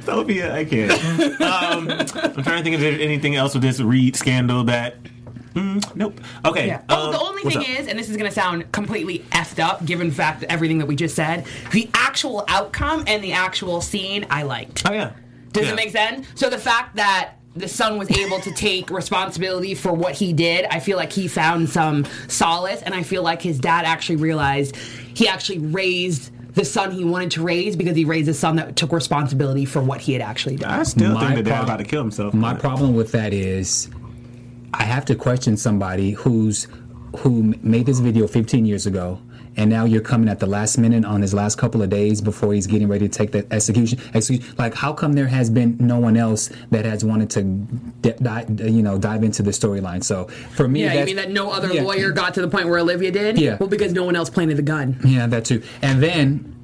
[0.04, 0.92] Sophia, I can't.
[1.42, 2.06] um, I'm
[2.44, 4.98] trying to think if there's anything else with this Reed scandal that.
[5.56, 6.22] Mm, nope.
[6.46, 6.68] Okay.
[6.68, 6.84] Yeah.
[6.88, 7.70] Oh, um, the only thing up?
[7.70, 10.78] is, and this is going to sound completely effed up, given the fact that everything
[10.78, 14.84] that we just said, the actual outcome and the actual scene, I liked.
[14.88, 15.14] Oh yeah.
[15.54, 15.74] Does Yeah.
[15.74, 16.28] it make sense?
[16.36, 20.66] So the fact that the son was able to take responsibility for what he did,
[20.66, 24.76] I feel like he found some solace, and I feel like his dad actually realized
[24.76, 28.76] he actually raised the son he wanted to raise because he raised a son that
[28.76, 30.70] took responsibility for what he had actually done.
[30.72, 32.34] I still My think the dad prob- about to kill himself.
[32.34, 33.90] My problem with that is,
[34.74, 36.68] I have to question somebody who's
[37.18, 39.20] who made this video 15 years ago,
[39.58, 42.54] and now you're coming at the last minute on his last couple of days before
[42.54, 44.00] he's getting ready to take the execution.
[44.14, 44.56] Execution.
[44.58, 47.44] Like, how come there has been no one else that has wanted to,
[48.02, 50.04] di- di- you know, dive into the storyline?
[50.04, 51.82] So for me, Yeah, you mean that no other yeah.
[51.84, 53.38] lawyer got to the point where Olivia did?
[53.40, 53.58] Yeah.
[53.60, 54.98] Well, because no one else planted the gun.
[55.04, 55.62] Yeah, that too.
[55.82, 56.56] And then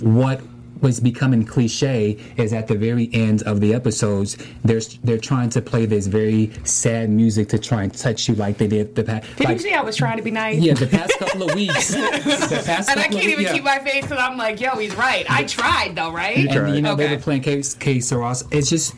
[0.00, 0.40] what
[0.80, 5.60] was becoming cliche is at the very end of the episodes, they're they're trying to
[5.62, 9.26] play this very sad music to try and touch you like they did the past.
[9.36, 10.58] Did like, you see I was trying to be nice?
[10.60, 11.88] Yeah, the past couple of weeks.
[11.94, 13.52] the past And I can't of, even yeah.
[13.54, 15.24] keep my face because I'm like, yo, he's right.
[15.30, 16.36] I tried though, right?
[16.38, 18.46] And you know they were playing K K Soros.
[18.52, 18.94] It's just.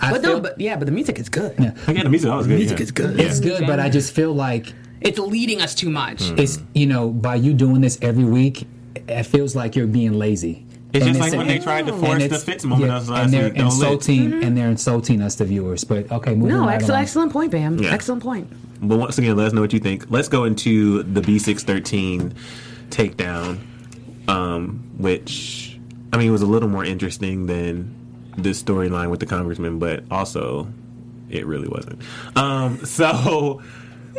[0.00, 1.54] I But feel, no, but yeah, but the music is good.
[1.58, 2.58] Yeah again, the music always good.
[2.58, 2.82] Music yeah.
[2.84, 3.20] is good.
[3.20, 6.22] it's good, but I just feel like It's leading us too much.
[6.38, 8.66] it's you know by you doing this every week,
[9.08, 10.65] it feels like you're being lazy.
[10.96, 13.08] It's And just like when they tried to force the it's- Fitz moment yeah, us
[13.08, 13.54] last and they're week.
[13.56, 15.84] Don't insulting and they're insulting us, the viewers.
[15.84, 17.02] But okay, moving No, right excellent, along.
[17.02, 17.78] excellent point, Bam.
[17.78, 17.92] Yeah.
[17.92, 18.50] Excellent point.
[18.80, 20.06] But once again, let us know what you think.
[20.10, 22.32] Let's go into the B613
[22.90, 23.58] takedown,
[24.28, 25.78] um, which,
[26.12, 27.94] I mean, was a little more interesting than
[28.36, 30.68] this storyline with the congressman, but also
[31.30, 32.00] it really wasn't.
[32.36, 33.62] Um, so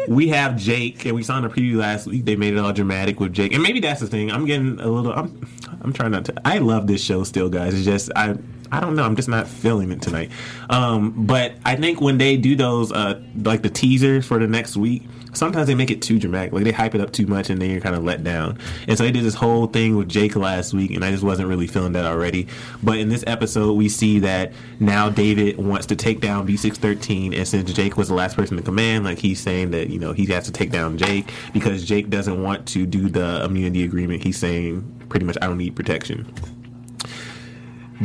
[0.08, 2.74] we have Jake, and we saw in the preview last week, they made it all
[2.74, 3.54] dramatic with Jake.
[3.54, 4.32] And maybe that's the thing.
[4.32, 5.48] I'm getting a little, I'm,
[5.82, 7.74] I'm trying not to, I love this show still, guys.
[7.74, 8.38] It's just, I,
[8.72, 9.04] I don't know.
[9.04, 10.32] I'm just not feeling it tonight.
[10.70, 14.78] Um, but I think when they do those, uh, like the teasers for the next
[14.78, 16.54] week, sometimes they make it too dramatic.
[16.54, 18.58] Like they hype it up too much, and then you're kind of let down.
[18.88, 21.48] And so they did this whole thing with Jake last week, and I just wasn't
[21.48, 22.48] really feeling that already.
[22.84, 27.48] But in this episode, we see that now David wants to take down B613, and
[27.48, 30.26] since Jake was the last person to command, like he's saying that you know he
[30.28, 34.24] has to take down Jake because Jake doesn't want to do the immunity agreement.
[34.24, 36.32] He's saying pretty much, I don't need protection.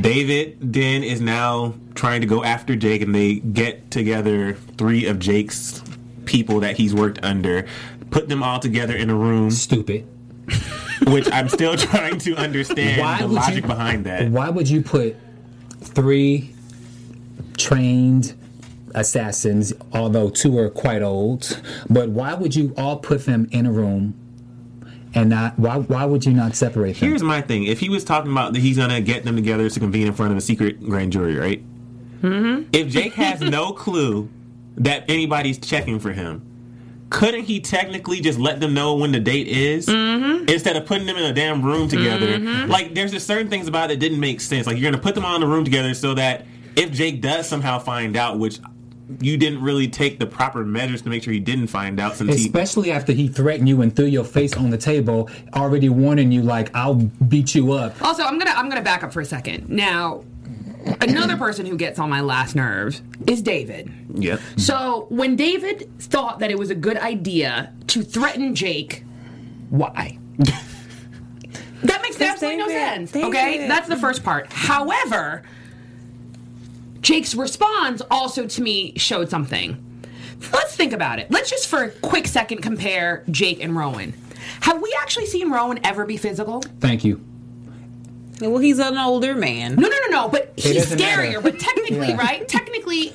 [0.00, 5.18] David then is now trying to go after Jake, and they get together three of
[5.18, 5.82] Jake's
[6.32, 7.66] people that he's worked under,
[8.10, 10.06] put them all together in a room, Stupid.
[11.06, 14.30] which I'm still trying to understand Why the logic you- behind that.
[14.30, 15.14] Why would you put
[15.80, 16.50] three
[17.58, 18.34] trained
[18.94, 23.72] assassins, although two are quite old, but why would you all put them in a
[23.72, 24.14] room
[25.14, 25.58] and not?
[25.58, 25.76] Why?
[25.78, 27.08] Why would you not separate them?
[27.10, 29.80] Here's my thing: if he was talking about that he's gonna get them together to
[29.80, 31.62] convene in front of a secret grand jury, right?
[32.22, 32.68] Mm-hmm.
[32.72, 34.28] If Jake has no clue
[34.76, 36.46] that anybody's checking for him,
[37.10, 40.48] couldn't he technically just let them know when the date is mm-hmm.
[40.48, 42.38] instead of putting them in a damn room together?
[42.38, 42.70] Mm-hmm.
[42.70, 44.66] Like, there's just certain things about it that didn't make sense.
[44.66, 47.46] Like, you're gonna put them all in a room together so that if Jake does
[47.46, 48.60] somehow find out, which
[49.20, 52.34] you didn't really take the proper measures to make sure he didn't find out, since
[52.34, 56.32] he Especially after he threatened you and threw your face on the table, already warning
[56.32, 58.00] you like I'll beat you up.
[58.02, 59.68] Also, I'm gonna I'm gonna back up for a second.
[59.68, 60.24] Now,
[61.00, 63.90] another person who gets on my last nerves is David.
[64.14, 64.40] Yep.
[64.56, 69.04] So when David thought that it was a good idea to threaten Jake,
[69.70, 70.18] why?
[70.38, 73.12] that makes absolutely no David- sense.
[73.12, 74.52] David- Okay, that's the first part.
[74.52, 75.42] However,
[77.00, 79.76] Jake's response also to me showed something.
[80.52, 81.30] Let's think about it.
[81.30, 84.14] Let's just for a quick second compare Jake and Rowan.
[84.62, 86.62] Have we actually seen Rowan ever be physical?
[86.80, 87.24] Thank you.
[88.50, 89.76] Well, he's an older man.
[89.76, 90.28] No, no, no, no.
[90.28, 91.26] But he's scarier.
[91.34, 91.40] matter.
[91.40, 92.16] But technically, Yeah.
[92.16, 92.46] right?
[92.48, 93.12] Technically,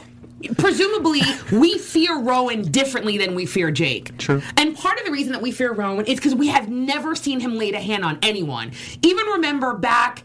[0.57, 4.17] presumably we fear Rowan differently than we fear Jake.
[4.17, 4.41] True.
[4.55, 7.39] And part of the reason that we fear Rowan is because we have never seen
[7.39, 8.71] him laid a hand on anyone.
[9.01, 10.23] Even remember back.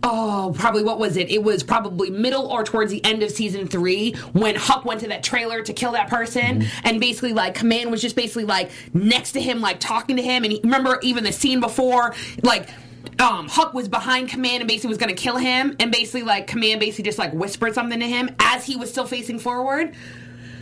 [0.00, 1.28] Oh, probably what was it?
[1.28, 5.08] It was probably middle or towards the end of season three when Huck went to
[5.08, 9.32] that trailer to kill that person, and basically like Command was just basically like next
[9.32, 10.44] to him, like talking to him.
[10.44, 12.14] And he, remember even the scene before,
[12.44, 12.68] like
[13.18, 16.46] um, Huck was behind Command and basically was going to kill him, and basically like
[16.46, 19.94] Command basically just like whispered something to him as he was still facing forward.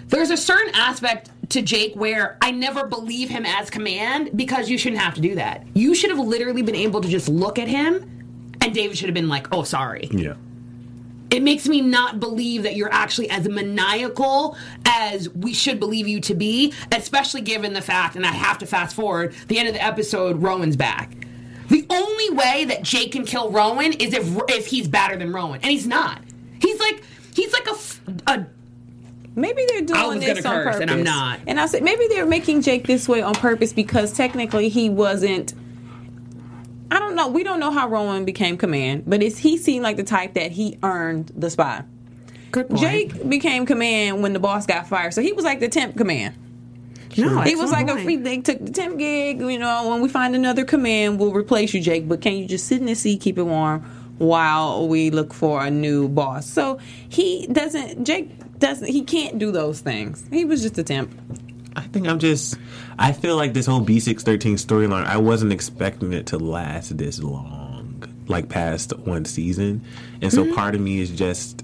[0.08, 4.78] There's a certain aspect to Jake where I never believe him as Command because you
[4.78, 5.66] shouldn't have to do that.
[5.74, 9.14] You should have literally been able to just look at him, and David should have
[9.14, 10.34] been like, "Oh, sorry." Yeah.
[11.30, 16.20] it makes me not believe that you're actually as maniacal as we should believe you
[16.20, 19.74] to be, especially given the fact, and I have to fast forward, the end of
[19.74, 21.10] the episode, Rowan's back.
[21.68, 25.60] The only way that Jake can kill Rowan is if if he's better than Rowan,
[25.62, 26.22] and he's not.
[26.60, 27.02] He's like
[27.34, 27.66] he's like
[28.26, 28.46] a.
[29.34, 30.80] Maybe they're doing this on purpose.
[30.80, 31.40] and I'm not.
[31.46, 35.52] And I said maybe they're making Jake this way on purpose because technically he wasn't.
[36.90, 37.28] I don't know.
[37.28, 40.52] We don't know how Rowan became command, but it's, he seemed like the type that
[40.52, 41.84] he earned the spot.
[42.52, 42.80] good point.
[42.80, 46.34] Jake became command when the boss got fired, so he was like the temp command.
[47.16, 48.16] No, He was like a free.
[48.16, 49.40] They took the temp gig.
[49.40, 52.08] You know, when we find another command, we'll replace you, Jake.
[52.08, 53.82] But can you just sit in the seat, keep it warm,
[54.18, 56.46] while we look for a new boss?
[56.46, 58.04] So he doesn't.
[58.04, 58.88] Jake doesn't.
[58.88, 60.26] He can't do those things.
[60.30, 61.12] He was just a temp.
[61.76, 62.56] I think I'm just.
[62.98, 68.02] I feel like this whole B613 storyline, I wasn't expecting it to last this long,
[68.28, 69.84] like past one season.
[70.22, 70.54] And so mm-hmm.
[70.54, 71.62] part of me is just.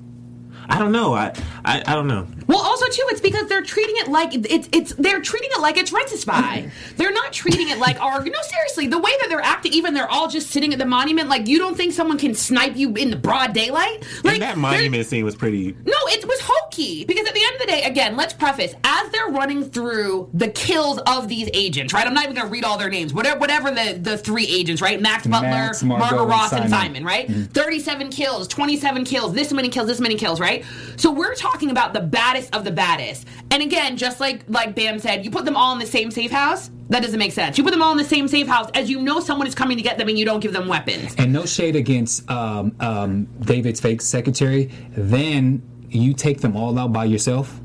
[0.68, 1.12] I don't know.
[1.14, 1.34] I,
[1.64, 2.26] I I don't know.
[2.46, 5.76] Well, also too, it's because they're treating it like it's it's they're treating it like
[5.76, 6.70] it's Rent a Spy.
[6.96, 8.86] they're not treating it like our no seriously.
[8.86, 11.28] The way that they're acting, even they're all just sitting at the monument.
[11.28, 14.04] Like you don't think someone can snipe you in the broad daylight?
[14.22, 15.72] Like and that they're- monument scene was pretty.
[15.84, 19.10] No, it was hokey because at the end of the day, again, let's preface as
[19.10, 22.06] they're running through the kills of these agents, right?
[22.06, 23.12] I'm not even going to read all their names.
[23.14, 25.00] Whatever, whatever the the three agents, right?
[25.00, 26.92] Max Butler, Max, Margot, Margot, Ross, and Simon.
[26.92, 27.28] Simon, right?
[27.28, 27.44] Mm-hmm.
[27.52, 30.64] 37 kills, 27 kills, this many kills, this many kills, right?
[30.96, 33.28] So we're talking about the baddest of the baddest.
[33.52, 36.32] And again, just like like Bam said, you put them all in the same safe
[36.32, 36.70] house.
[36.88, 37.56] That doesn't make sense.
[37.56, 39.76] You put them all in the same safe house as you know someone is coming
[39.76, 41.14] to get them and you don't give them weapons.
[41.16, 44.70] And no shade against um, um, David's fake secretary.
[44.90, 47.60] Then you take them all out by yourself.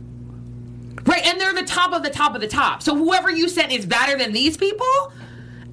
[1.05, 2.83] Right, and they're the top of the top of the top.
[2.83, 5.11] So whoever you sent is better than these people.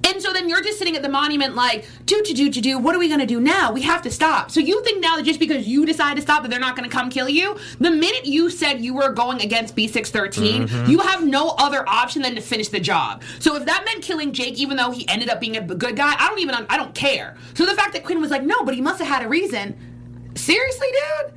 [0.05, 2.77] And so then you're just sitting at the monument like, do do do do do.
[2.77, 3.71] What are we gonna do now?
[3.71, 4.51] We have to stop.
[4.51, 6.89] So you think now that just because you decide to stop, that they're not gonna
[6.89, 7.57] come kill you?
[7.79, 10.89] The minute you said you were going against B613, mm-hmm.
[10.89, 13.23] you have no other option than to finish the job.
[13.39, 16.13] So if that meant killing Jake, even though he ended up being a good guy,
[16.17, 17.35] I don't even I don't care.
[17.55, 19.75] So the fact that Quinn was like, no, but he must have had a reason.
[20.35, 21.33] Seriously, dude?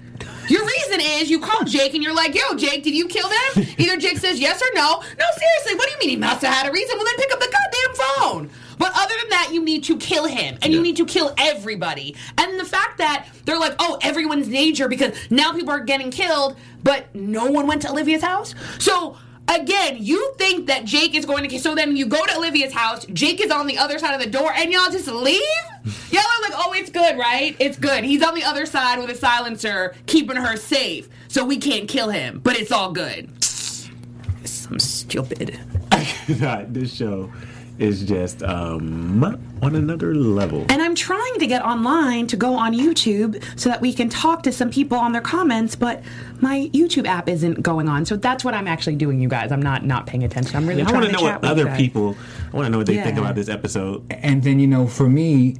[0.48, 3.66] Your reason is you call Jake and you're like, yo, Jake, did you kill them?
[3.78, 5.00] Either Jake says yes or no.
[5.00, 6.96] No, seriously, what do you mean he must have had a reason?
[6.96, 8.50] Well, then pick up the goddamn phone.
[8.78, 12.14] But other than that, you need to kill him and you need to kill everybody.
[12.38, 16.56] And the fact that they're like, oh, everyone's danger because now people are getting killed,
[16.84, 18.54] but no one went to Olivia's house.
[18.78, 21.58] So again, you think that Jake is going to.
[21.58, 23.04] So then you go to Olivia's house.
[23.06, 25.40] Jake is on the other side of the door, and y'all just leave.
[26.10, 27.56] Y'all are like, oh, it's good, right?
[27.58, 28.04] It's good.
[28.04, 32.10] He's on the other side with a silencer, keeping her safe, so we can't kill
[32.10, 32.40] him.
[32.42, 33.42] But it's all good.
[33.42, 35.58] Some stupid.
[36.28, 37.32] this show
[37.78, 39.24] is just um
[39.62, 40.66] on another level.
[40.68, 44.42] And I'm trying to get online to go on YouTube so that we can talk
[44.44, 46.02] to some people on their comments, but
[46.40, 48.04] my YouTube app isn't going on.
[48.04, 49.52] So that's what I'm actually doing, you guys.
[49.52, 50.56] I'm not not paying attention.
[50.56, 52.16] I'm really I want to know chat what other you people.
[52.52, 54.04] I want to know what they think about this episode.
[54.10, 55.56] And then you know, for me,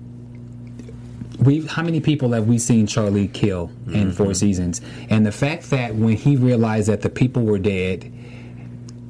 [1.41, 4.81] we how many people have we seen Charlie kill in four seasons?
[5.11, 8.13] And the fact that when he realized that the people were dead,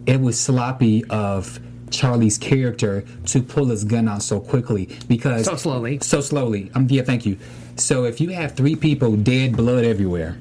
[0.07, 5.57] it was sloppy of Charlie's character to pull his gun out so quickly because So
[5.57, 5.99] slowly.
[6.01, 6.71] So slowly.
[6.75, 7.39] Um, yeah, thank you.
[7.77, 10.39] So if you have three people dead, blood everywhere,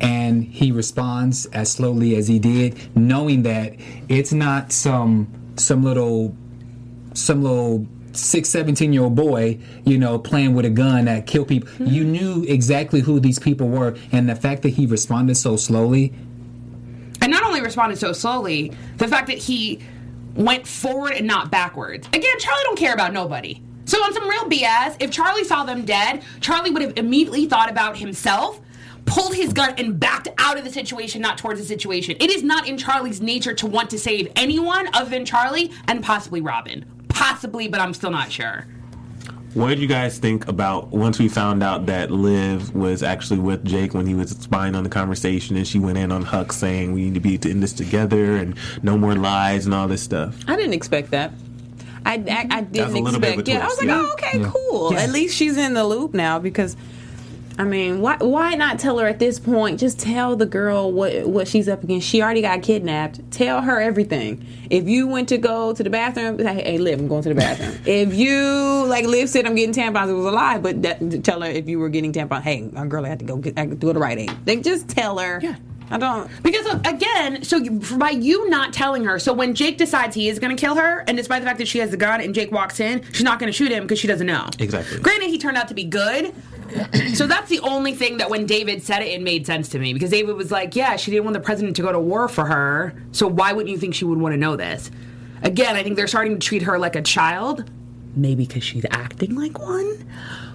[0.00, 3.74] and he responds as slowly as he did, knowing that
[4.08, 6.36] it's not some some little
[7.14, 11.44] some little six, 17 year old boy, you know, playing with a gun that kill
[11.44, 11.68] people.
[11.80, 16.12] You knew exactly who these people were, and the fact that he responded so slowly.
[17.20, 19.80] And not only responded so slowly, the fact that he
[20.34, 22.06] went forward and not backwards.
[22.08, 23.62] Again, Charlie don't care about nobody.
[23.86, 27.70] So on some real BS, if Charlie saw them dead, Charlie would have immediately thought
[27.70, 28.60] about himself,
[29.04, 32.16] pulled his gun and backed out of the situation, not towards the situation.
[32.18, 36.02] It is not in Charlie's nature to want to save anyone other than Charlie and
[36.02, 36.84] possibly Robin.
[37.08, 38.66] Possibly, but I'm still not sure.
[39.54, 43.64] What did you guys think about once we found out that Liv was actually with
[43.64, 46.92] Jake when he was spying on the conversation and she went in on Huck saying
[46.92, 50.36] we need to be in this together and no more lies and all this stuff?
[50.48, 51.32] I didn't expect that.
[52.06, 53.48] I, I, I didn't a little bit of expect.
[53.48, 54.02] a Yeah, I was like, yeah.
[54.04, 54.50] oh, okay, Yeah.
[54.52, 54.92] cool.
[54.92, 55.00] Yeah.
[55.00, 56.76] At least she's in the loop now because.
[57.56, 59.78] I mean, why why not tell her at this point?
[59.78, 62.08] Just tell the girl what what she's up against.
[62.08, 63.30] She already got kidnapped.
[63.30, 64.44] Tell her everything.
[64.70, 67.34] If you went to go to the bathroom, say, hey, Liv, I'm going to the
[67.36, 67.78] bathroom.
[67.86, 70.58] if you like Liv said, I'm getting tampons, it was a lie.
[70.58, 73.24] But that, tell her if you were getting tampons, hey, uh, girl, I had to
[73.24, 74.32] go get I could do it the right age.
[74.44, 75.38] They just tell her.
[75.42, 75.56] Yeah.
[75.90, 76.30] I don't.
[76.42, 80.28] Because look, again, so you, by you not telling her, so when Jake decides he
[80.28, 82.34] is going to kill her, and despite the fact that she has the gun and
[82.34, 84.48] Jake walks in, she's not going to shoot him because she doesn't know.
[84.58, 84.98] Exactly.
[85.00, 86.34] Granted, he turned out to be good.
[87.14, 89.92] So that's the only thing that when David said it, it made sense to me
[89.92, 92.44] because David was like, "Yeah, she didn't want the president to go to war for
[92.44, 94.90] her, so why wouldn't you think she would want to know this?"
[95.42, 97.70] Again, I think they're starting to treat her like a child,
[98.16, 100.06] maybe because she's acting like one.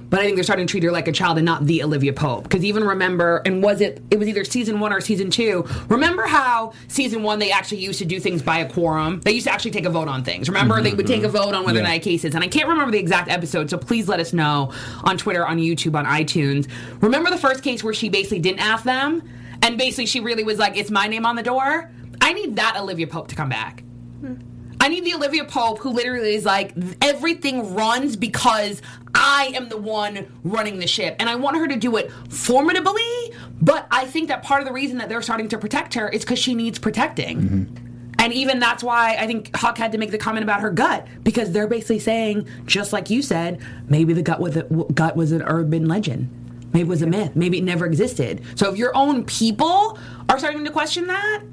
[0.10, 2.14] But I think they're starting to treat her like a child and not the Olivia
[2.14, 2.44] Pope.
[2.44, 4.02] Because even remember, and was it?
[4.10, 5.68] It was either season one or season two.
[5.88, 9.22] Remember how season one they actually used to do things by a quorum?
[9.22, 10.50] They used to actually take a vote on things.
[10.50, 11.38] Remember, mm-hmm, they would take a mm-hmm.
[11.38, 12.34] vote on whether or not a case is.
[12.34, 15.58] And I can't remember the exact episode, so please let us know on Twitter, on
[15.58, 16.68] YouTube, on iTunes.
[17.02, 19.22] Remember the first case where she basically didn't ask them,
[19.62, 21.92] and basically she really was like, "It's my name on the door."
[22.22, 23.84] I need that Olivia Pope to come back.
[24.22, 24.36] Hmm.
[24.80, 28.82] I need the Olivia Pope who literally is like everything runs because
[29.14, 33.34] I am the one running the ship, and I want her to do it formidably.
[33.62, 36.22] But I think that part of the reason that they're starting to protect her is
[36.22, 37.42] because she needs protecting.
[37.42, 37.86] Mm-hmm.
[38.20, 41.08] And even that's why I think Huck had to make the comment about her gut
[41.24, 45.32] because they're basically saying, just like you said, maybe the gut was a, gut was
[45.32, 46.30] an urban legend,
[46.74, 48.42] maybe it was a myth, maybe it never existed.
[48.56, 51.44] So if your own people are starting to question that,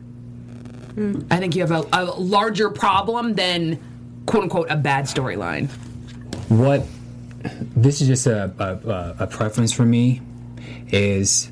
[0.96, 1.26] Mm.
[1.30, 3.78] I think you have a, a larger problem than
[4.26, 5.68] quote unquote a bad storyline.
[6.48, 6.84] what
[7.76, 10.20] this is just a, a, a- a preference for me
[10.88, 11.50] is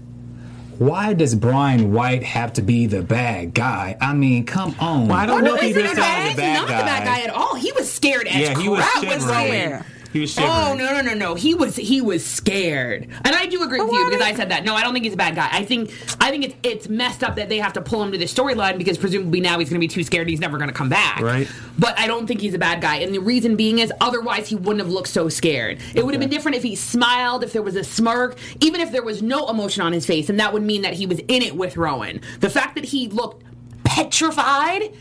[0.78, 3.96] why does Brian White have to be the bad guy?
[4.00, 5.06] I mean, come on.
[5.08, 6.32] Well, I don't know if he's isn't it bad?
[6.32, 6.78] the bad not guy.
[6.78, 7.54] the bad guy at all.
[7.54, 9.18] He was scared as Yeah, he was crap shivering.
[9.20, 9.84] when Rowan- scared.
[10.14, 10.52] He was shivering.
[10.54, 11.34] Oh no no no no!
[11.34, 14.62] He was he was scared, and I do agree with you because I said that.
[14.64, 15.48] No, I don't think he's a bad guy.
[15.50, 18.18] I think I think it's it's messed up that they have to pull him to
[18.18, 20.22] this storyline because presumably now he's going to be too scared.
[20.22, 21.20] and He's never going to come back.
[21.20, 21.50] Right.
[21.80, 24.54] But I don't think he's a bad guy, and the reason being is otherwise he
[24.54, 25.80] wouldn't have looked so scared.
[25.96, 28.92] It would have been different if he smiled, if there was a smirk, even if
[28.92, 31.42] there was no emotion on his face, and that would mean that he was in
[31.42, 32.20] it with Rowan.
[32.38, 33.42] The fact that he looked
[33.82, 34.94] petrified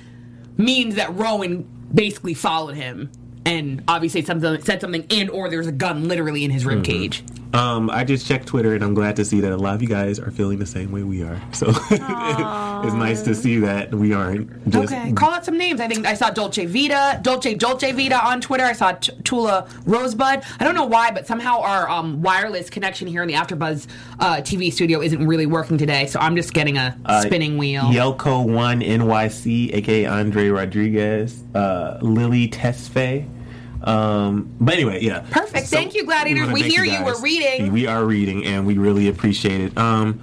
[0.57, 3.11] means that Rowan basically followed him
[3.45, 7.23] and obviously something said something and or there's a gun literally in his rib cage.
[7.53, 9.87] Um, I just checked Twitter and I'm glad to see that a lot of you
[9.87, 11.39] guys are feeling the same way we are.
[11.51, 15.79] So it's nice to see that we aren't just Okay, call out some names.
[15.79, 18.63] I think I saw Dolce Vita, Dolce Dolce Vita on Twitter.
[18.63, 20.43] I saw T- Tula Rosebud.
[20.59, 23.87] I don't know why, but somehow our um, wireless connection here in the AfterBuzz
[24.19, 26.07] uh, TV studio isn't really working today.
[26.07, 27.83] So I'm just getting a Uh, spinning wheel.
[27.83, 33.27] Yelko One NYC, aka Andre Rodriguez, uh, Lily Tesfaye.
[33.83, 35.25] Um, but anyway, yeah.
[35.29, 35.67] Perfect.
[35.67, 36.43] Thank you, Gladiators.
[36.43, 36.91] wanna We hear you.
[36.91, 37.05] guys.
[37.05, 37.71] We're reading.
[37.71, 39.77] We are reading, and we really appreciate it.
[39.77, 40.19] Um,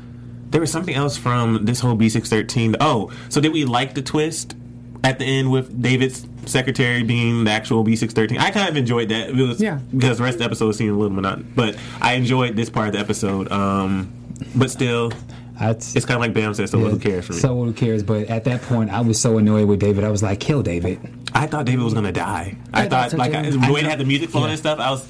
[0.51, 2.77] there was something else from this whole B613.
[2.81, 4.57] Oh, so did we like the twist
[5.05, 8.39] at the end with David's secretary being the actual B613?
[8.39, 9.31] I kind of enjoyed that.
[9.31, 9.79] It was, Yeah.
[9.95, 11.53] Because the rest of the episode seemed a little monotonous.
[11.55, 13.51] But I enjoyed this part of the episode.
[13.53, 14.13] Um,
[14.57, 15.13] but still,
[15.59, 17.39] That's, it's kind of like Bam said, so who cares for me?
[17.39, 18.03] So who cares?
[18.03, 20.03] But at that point, I was so annoyed with David.
[20.03, 20.99] I was like, kill David.
[21.35, 22.57] I thought David was gonna die.
[22.73, 23.39] I, I thought thought like too.
[23.39, 24.51] I, the way I had the music flowing yeah.
[24.53, 24.79] and stuff.
[24.79, 25.07] I was.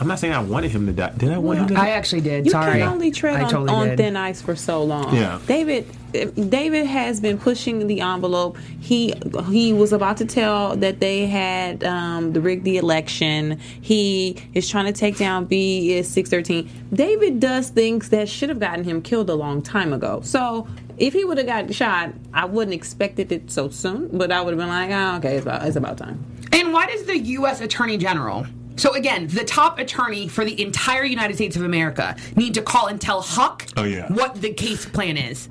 [0.00, 1.12] I'm not saying I wanted him to die.
[1.16, 1.86] Did I want him to die?
[1.86, 2.44] I actually did.
[2.44, 2.78] You Sorry.
[2.78, 5.12] can only tread I on, totally on thin ice for so long.
[5.12, 5.40] Yeah.
[5.48, 8.58] David, David has been pushing the envelope.
[8.80, 9.12] He
[9.48, 13.58] he was about to tell that they had um, the rigged the election.
[13.80, 16.70] He is trying to take down B is six thirteen.
[16.92, 20.20] David does things that should have gotten him killed a long time ago.
[20.22, 20.68] So.
[20.98, 24.08] If he would have gotten shot, I wouldn't expected it so soon.
[24.12, 26.24] But I would have been like, oh, okay, it's about, it's about time.
[26.52, 27.60] And why does the U.S.
[27.60, 28.46] Attorney General,
[28.76, 32.88] so again, the top attorney for the entire United States of America, need to call
[32.88, 34.12] and tell Huck Oh, yeah.
[34.12, 35.48] what the case plan is?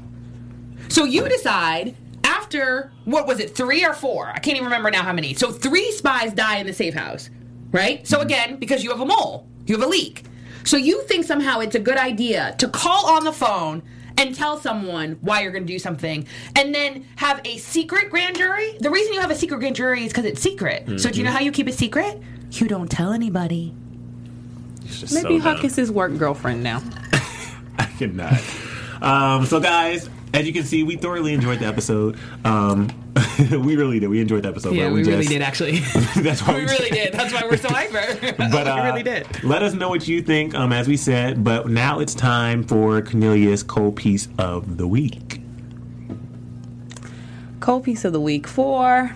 [0.90, 4.28] So you decide after, what was it, three or four?
[4.28, 5.34] I can't even remember now how many.
[5.34, 7.30] So three spies die in the safe house,
[7.72, 8.06] right?
[8.06, 8.26] So mm-hmm.
[8.26, 10.24] again, because you have a mole, you have a leak.
[10.64, 13.82] So you think somehow it's a good idea to call on the phone
[14.18, 18.36] and tell someone why you're going to do something and then have a secret grand
[18.36, 18.78] jury.
[18.80, 21.00] The reason you have a secret grand jury is because it's secret.
[21.00, 22.22] So do you know how you keep a secret?
[22.52, 23.74] You don't tell anybody.
[24.82, 26.82] Maybe so Huck is his work girlfriend now.
[27.78, 28.42] I cannot.
[29.02, 32.18] Um, so, guys, as you can see, we thoroughly enjoyed the episode.
[32.46, 32.90] Um,
[33.52, 34.08] we really did.
[34.08, 34.74] We enjoyed the episode.
[34.74, 35.80] Yeah, but we, really did actually.
[36.18, 37.14] That's why we really did.
[37.14, 38.34] That's why we're so hyper.
[38.38, 39.44] But uh, we really did.
[39.44, 41.44] let us know what you think, um, as we said.
[41.44, 45.42] But now it's time for Cornelia's cold piece of the week.
[47.60, 49.16] Cold piece of the week for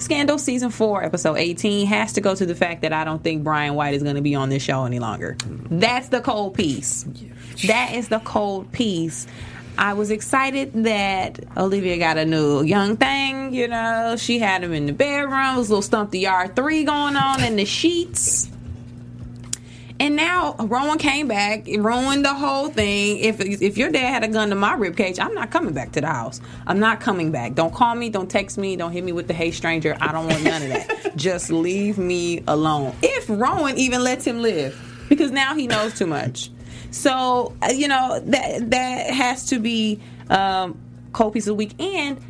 [0.00, 3.44] Scandal season four, episode 18 has to go to the fact that I don't think
[3.44, 5.36] Brian White is going to be on this show any longer.
[5.70, 7.04] That's the cold piece.
[7.66, 9.26] That is the cold piece.
[9.80, 13.54] I was excited that Olivia got a new young thing.
[13.54, 15.54] You know, she had him in the bedroom.
[15.54, 18.50] It was a little stomp the yard three going on in the sheets.
[19.98, 23.18] And now Rowan came back, and ruined the whole thing.
[23.20, 26.02] If if your dad had a gun to my ribcage, I'm not coming back to
[26.02, 26.42] the house.
[26.66, 27.54] I'm not coming back.
[27.54, 28.10] Don't call me.
[28.10, 28.76] Don't text me.
[28.76, 29.96] Don't hit me with the hey stranger.
[29.98, 31.12] I don't want none of that.
[31.16, 32.94] Just leave me alone.
[33.02, 34.78] If Rowan even lets him live,
[35.08, 36.50] because now he knows too much.
[36.90, 40.78] So uh, you know that that has to be um,
[41.12, 42.20] cold piece of the week and.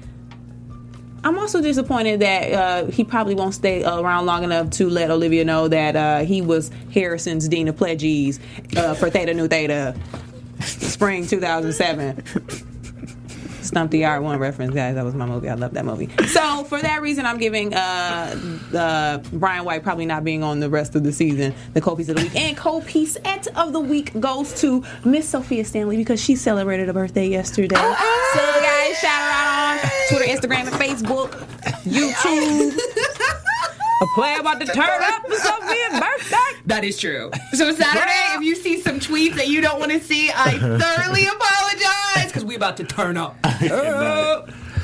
[1.22, 5.44] I'm also disappointed that uh, he probably won't stay around long enough to let Olivia
[5.44, 8.40] know that uh, he was Harrison's Dean of Pledges
[8.74, 9.94] uh, for Theta Nu Theta,
[10.60, 12.24] spring 2007.
[13.70, 14.96] Stomp the R1 reference, guys.
[14.96, 15.48] That was my movie.
[15.48, 16.08] I love that movie.
[16.26, 20.96] So, for that reason, I'm giving uh, Brian White probably not being on the rest
[20.96, 22.34] of the season the co piece of the week.
[22.34, 23.16] And co piece
[23.54, 27.76] of the week goes to Miss Sophia Stanley because she celebrated a birthday yesterday.
[27.76, 31.30] So, guys, shout her out on Twitter, Instagram, and Facebook,
[31.84, 32.76] YouTube.
[34.02, 36.36] A play about to turn up for Sophia's birthday.
[36.66, 37.30] That is true.
[37.52, 41.26] So Saturday, if you see some tweets that you don't want to see, I thoroughly
[41.26, 41.99] apologize
[42.30, 43.36] because we're about to turn up.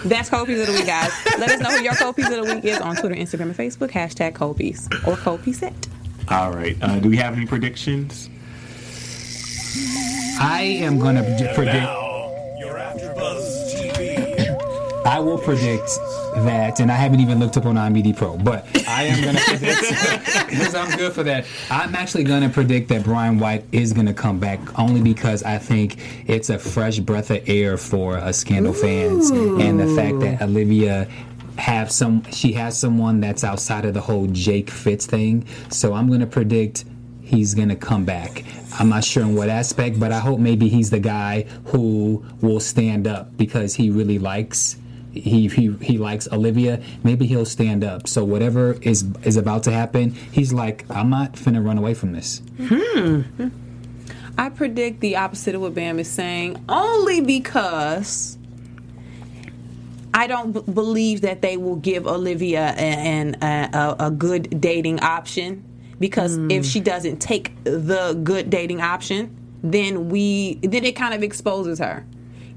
[0.05, 1.11] That's Cold Piece of the Week, guys.
[1.39, 3.57] Let us know who your Cold Piece of the Week is on Twitter, Instagram, and
[3.57, 3.91] Facebook.
[3.91, 5.89] Hashtag Cold Piece or Cold Piece Set.
[6.29, 6.77] All right.
[6.83, 8.29] Uh, do we have any predictions?
[10.39, 11.23] I am going to
[11.55, 11.87] predict.
[12.59, 13.56] Your AfterBuzz TV.
[15.07, 15.87] I will predict
[16.35, 19.43] that, and I haven't even looked up on IMDb Pro, but I am going to
[19.45, 21.47] predict because I'm good for that.
[21.71, 25.45] I'm actually going to predict that Brian White is going to come back only because
[25.45, 25.99] I think
[26.29, 31.09] it's a fresh breath of air for us Scandal fans, and the fact that Olivia
[31.57, 35.47] have some, she has someone that's outside of the whole Jake Fitz thing.
[35.71, 36.85] So I'm going to predict
[37.23, 38.45] he's going to come back.
[38.79, 42.61] I'm not sure in what aspect, but I hope maybe he's the guy who will
[42.61, 44.77] stand up because he really likes
[45.21, 46.83] he he, he likes Olivia.
[47.05, 48.09] Maybe he'll stand up.
[48.09, 52.12] So whatever is is about to happen, he's like, I'm not finna run away from
[52.12, 52.43] this.
[52.59, 53.23] Hmm.
[54.39, 58.37] I predict the opposite of what Bam is saying, only because
[60.12, 65.01] I don't b- believe that they will give Olivia an, an a, a good dating
[65.01, 65.64] option.
[65.99, 66.51] Because hmm.
[66.51, 71.79] if she doesn't take the good dating option, then we then it kind of exposes
[71.79, 72.07] her.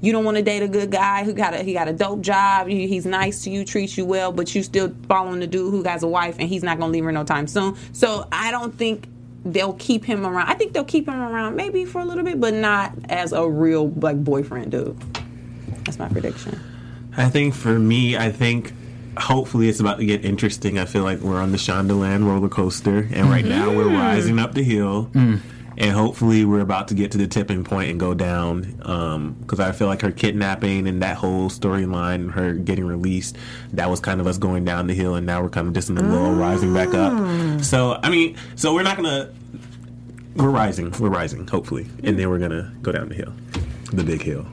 [0.00, 2.22] You don't want to date a good guy who got a he got a dope
[2.22, 2.68] job.
[2.68, 6.02] He's nice to you, treats you well, but you still following the dude who has
[6.02, 7.76] a wife and he's not gonna leave her no time soon.
[7.92, 9.08] So I don't think
[9.44, 10.48] they'll keep him around.
[10.48, 13.46] I think they'll keep him around maybe for a little bit, but not as a
[13.48, 14.98] real like boyfriend dude.
[15.84, 16.58] That's my prediction.
[17.16, 18.72] I think for me, I think
[19.18, 20.78] hopefully it's about to get interesting.
[20.78, 23.98] I feel like we're on the Shondaland roller coaster, and right now we're mm.
[23.98, 25.10] rising up the hill.
[25.12, 25.40] Mm.
[25.80, 28.78] And hopefully we're about to get to the tipping point and go down.
[28.82, 33.38] Um, because I feel like her kidnapping and that whole storyline, her getting released,
[33.72, 35.88] that was kind of us going down the hill, and now we're kind of just
[35.88, 36.38] in the low, mm.
[36.38, 37.64] rising back up.
[37.64, 39.32] So I mean, so we're not gonna.
[40.36, 40.92] We're rising.
[41.00, 41.46] We're rising.
[41.46, 43.32] Hopefully, and then we're gonna go down the hill,
[43.90, 44.46] the big hill,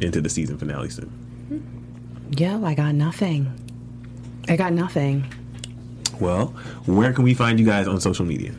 [0.00, 1.10] into the season finale soon.
[2.36, 3.52] Yo, I got nothing.
[4.48, 5.24] I got nothing.
[6.20, 6.48] Well,
[6.86, 8.52] where can we find you guys on social media?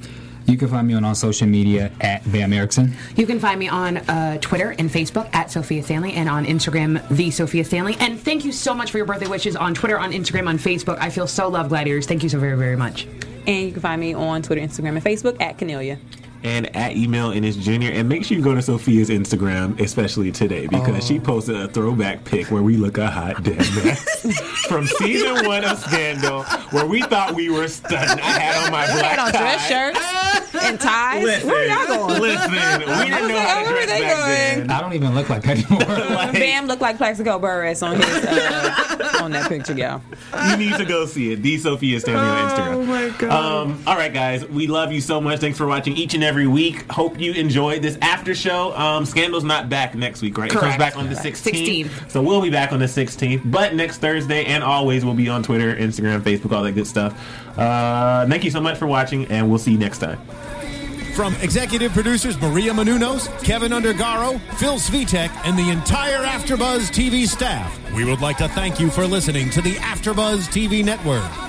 [0.49, 2.95] You can find me on all social media at Bam Erickson.
[3.15, 7.07] You can find me on uh, Twitter and Facebook at Sophia Stanley and on Instagram,
[7.09, 7.95] the Sophia Stanley.
[7.99, 10.97] And thank you so much for your birthday wishes on Twitter, on Instagram, on Facebook.
[10.99, 12.07] I feel so loved, Gladiators.
[12.07, 13.05] Thank you so very, very much.
[13.45, 15.99] And you can find me on Twitter, Instagram, and Facebook at Cornelia.
[16.43, 17.91] And at Emil Ennis Jr.
[17.91, 22.23] And make sure you go to Sophia's Instagram, especially today, because she posted a throwback
[22.23, 24.37] pic where we look a hot damn mess
[24.67, 28.23] from season one of Scandal, where we thought we were stunning.
[28.23, 29.39] I had on my black Had on tie.
[29.39, 31.23] dress shirts and ties.
[31.23, 32.21] Listen, Where y'all going?
[32.21, 32.55] listen, we
[33.09, 34.67] didn't know how to dress they back going?
[34.67, 34.71] then.
[34.71, 36.05] I don't even look like that anymore.
[36.19, 40.01] Like, Bam looked like Plaxico Burress on his uh, on that picture, y'all.
[40.49, 41.41] you need to go see it.
[41.41, 42.73] The Sophia Stanley on Instagram.
[42.73, 43.31] Oh my god.
[43.63, 45.39] Um, all right, guys, we love you so much.
[45.39, 46.89] Thanks for watching each and every week.
[46.91, 48.75] Hope you enjoyed this after show.
[48.75, 50.51] Um, Scandal's not back next week, right?
[50.51, 51.85] It comes back on the 16th.
[51.85, 52.11] 16th.
[52.11, 53.49] So we'll be back on the 16th.
[53.49, 57.19] But next Thursday and always we'll be on Twitter, Instagram, Facebook, all that good stuff.
[57.57, 60.19] Uh, thank you so much for watching, and we'll see you next time.
[61.15, 67.77] From executive producers Maria Menounos, Keven Undergaro, Phil Svitek, and the entire AfterBuzz TV staff,
[67.93, 71.48] we would like to thank you for listening to the AfterBuzz TV network.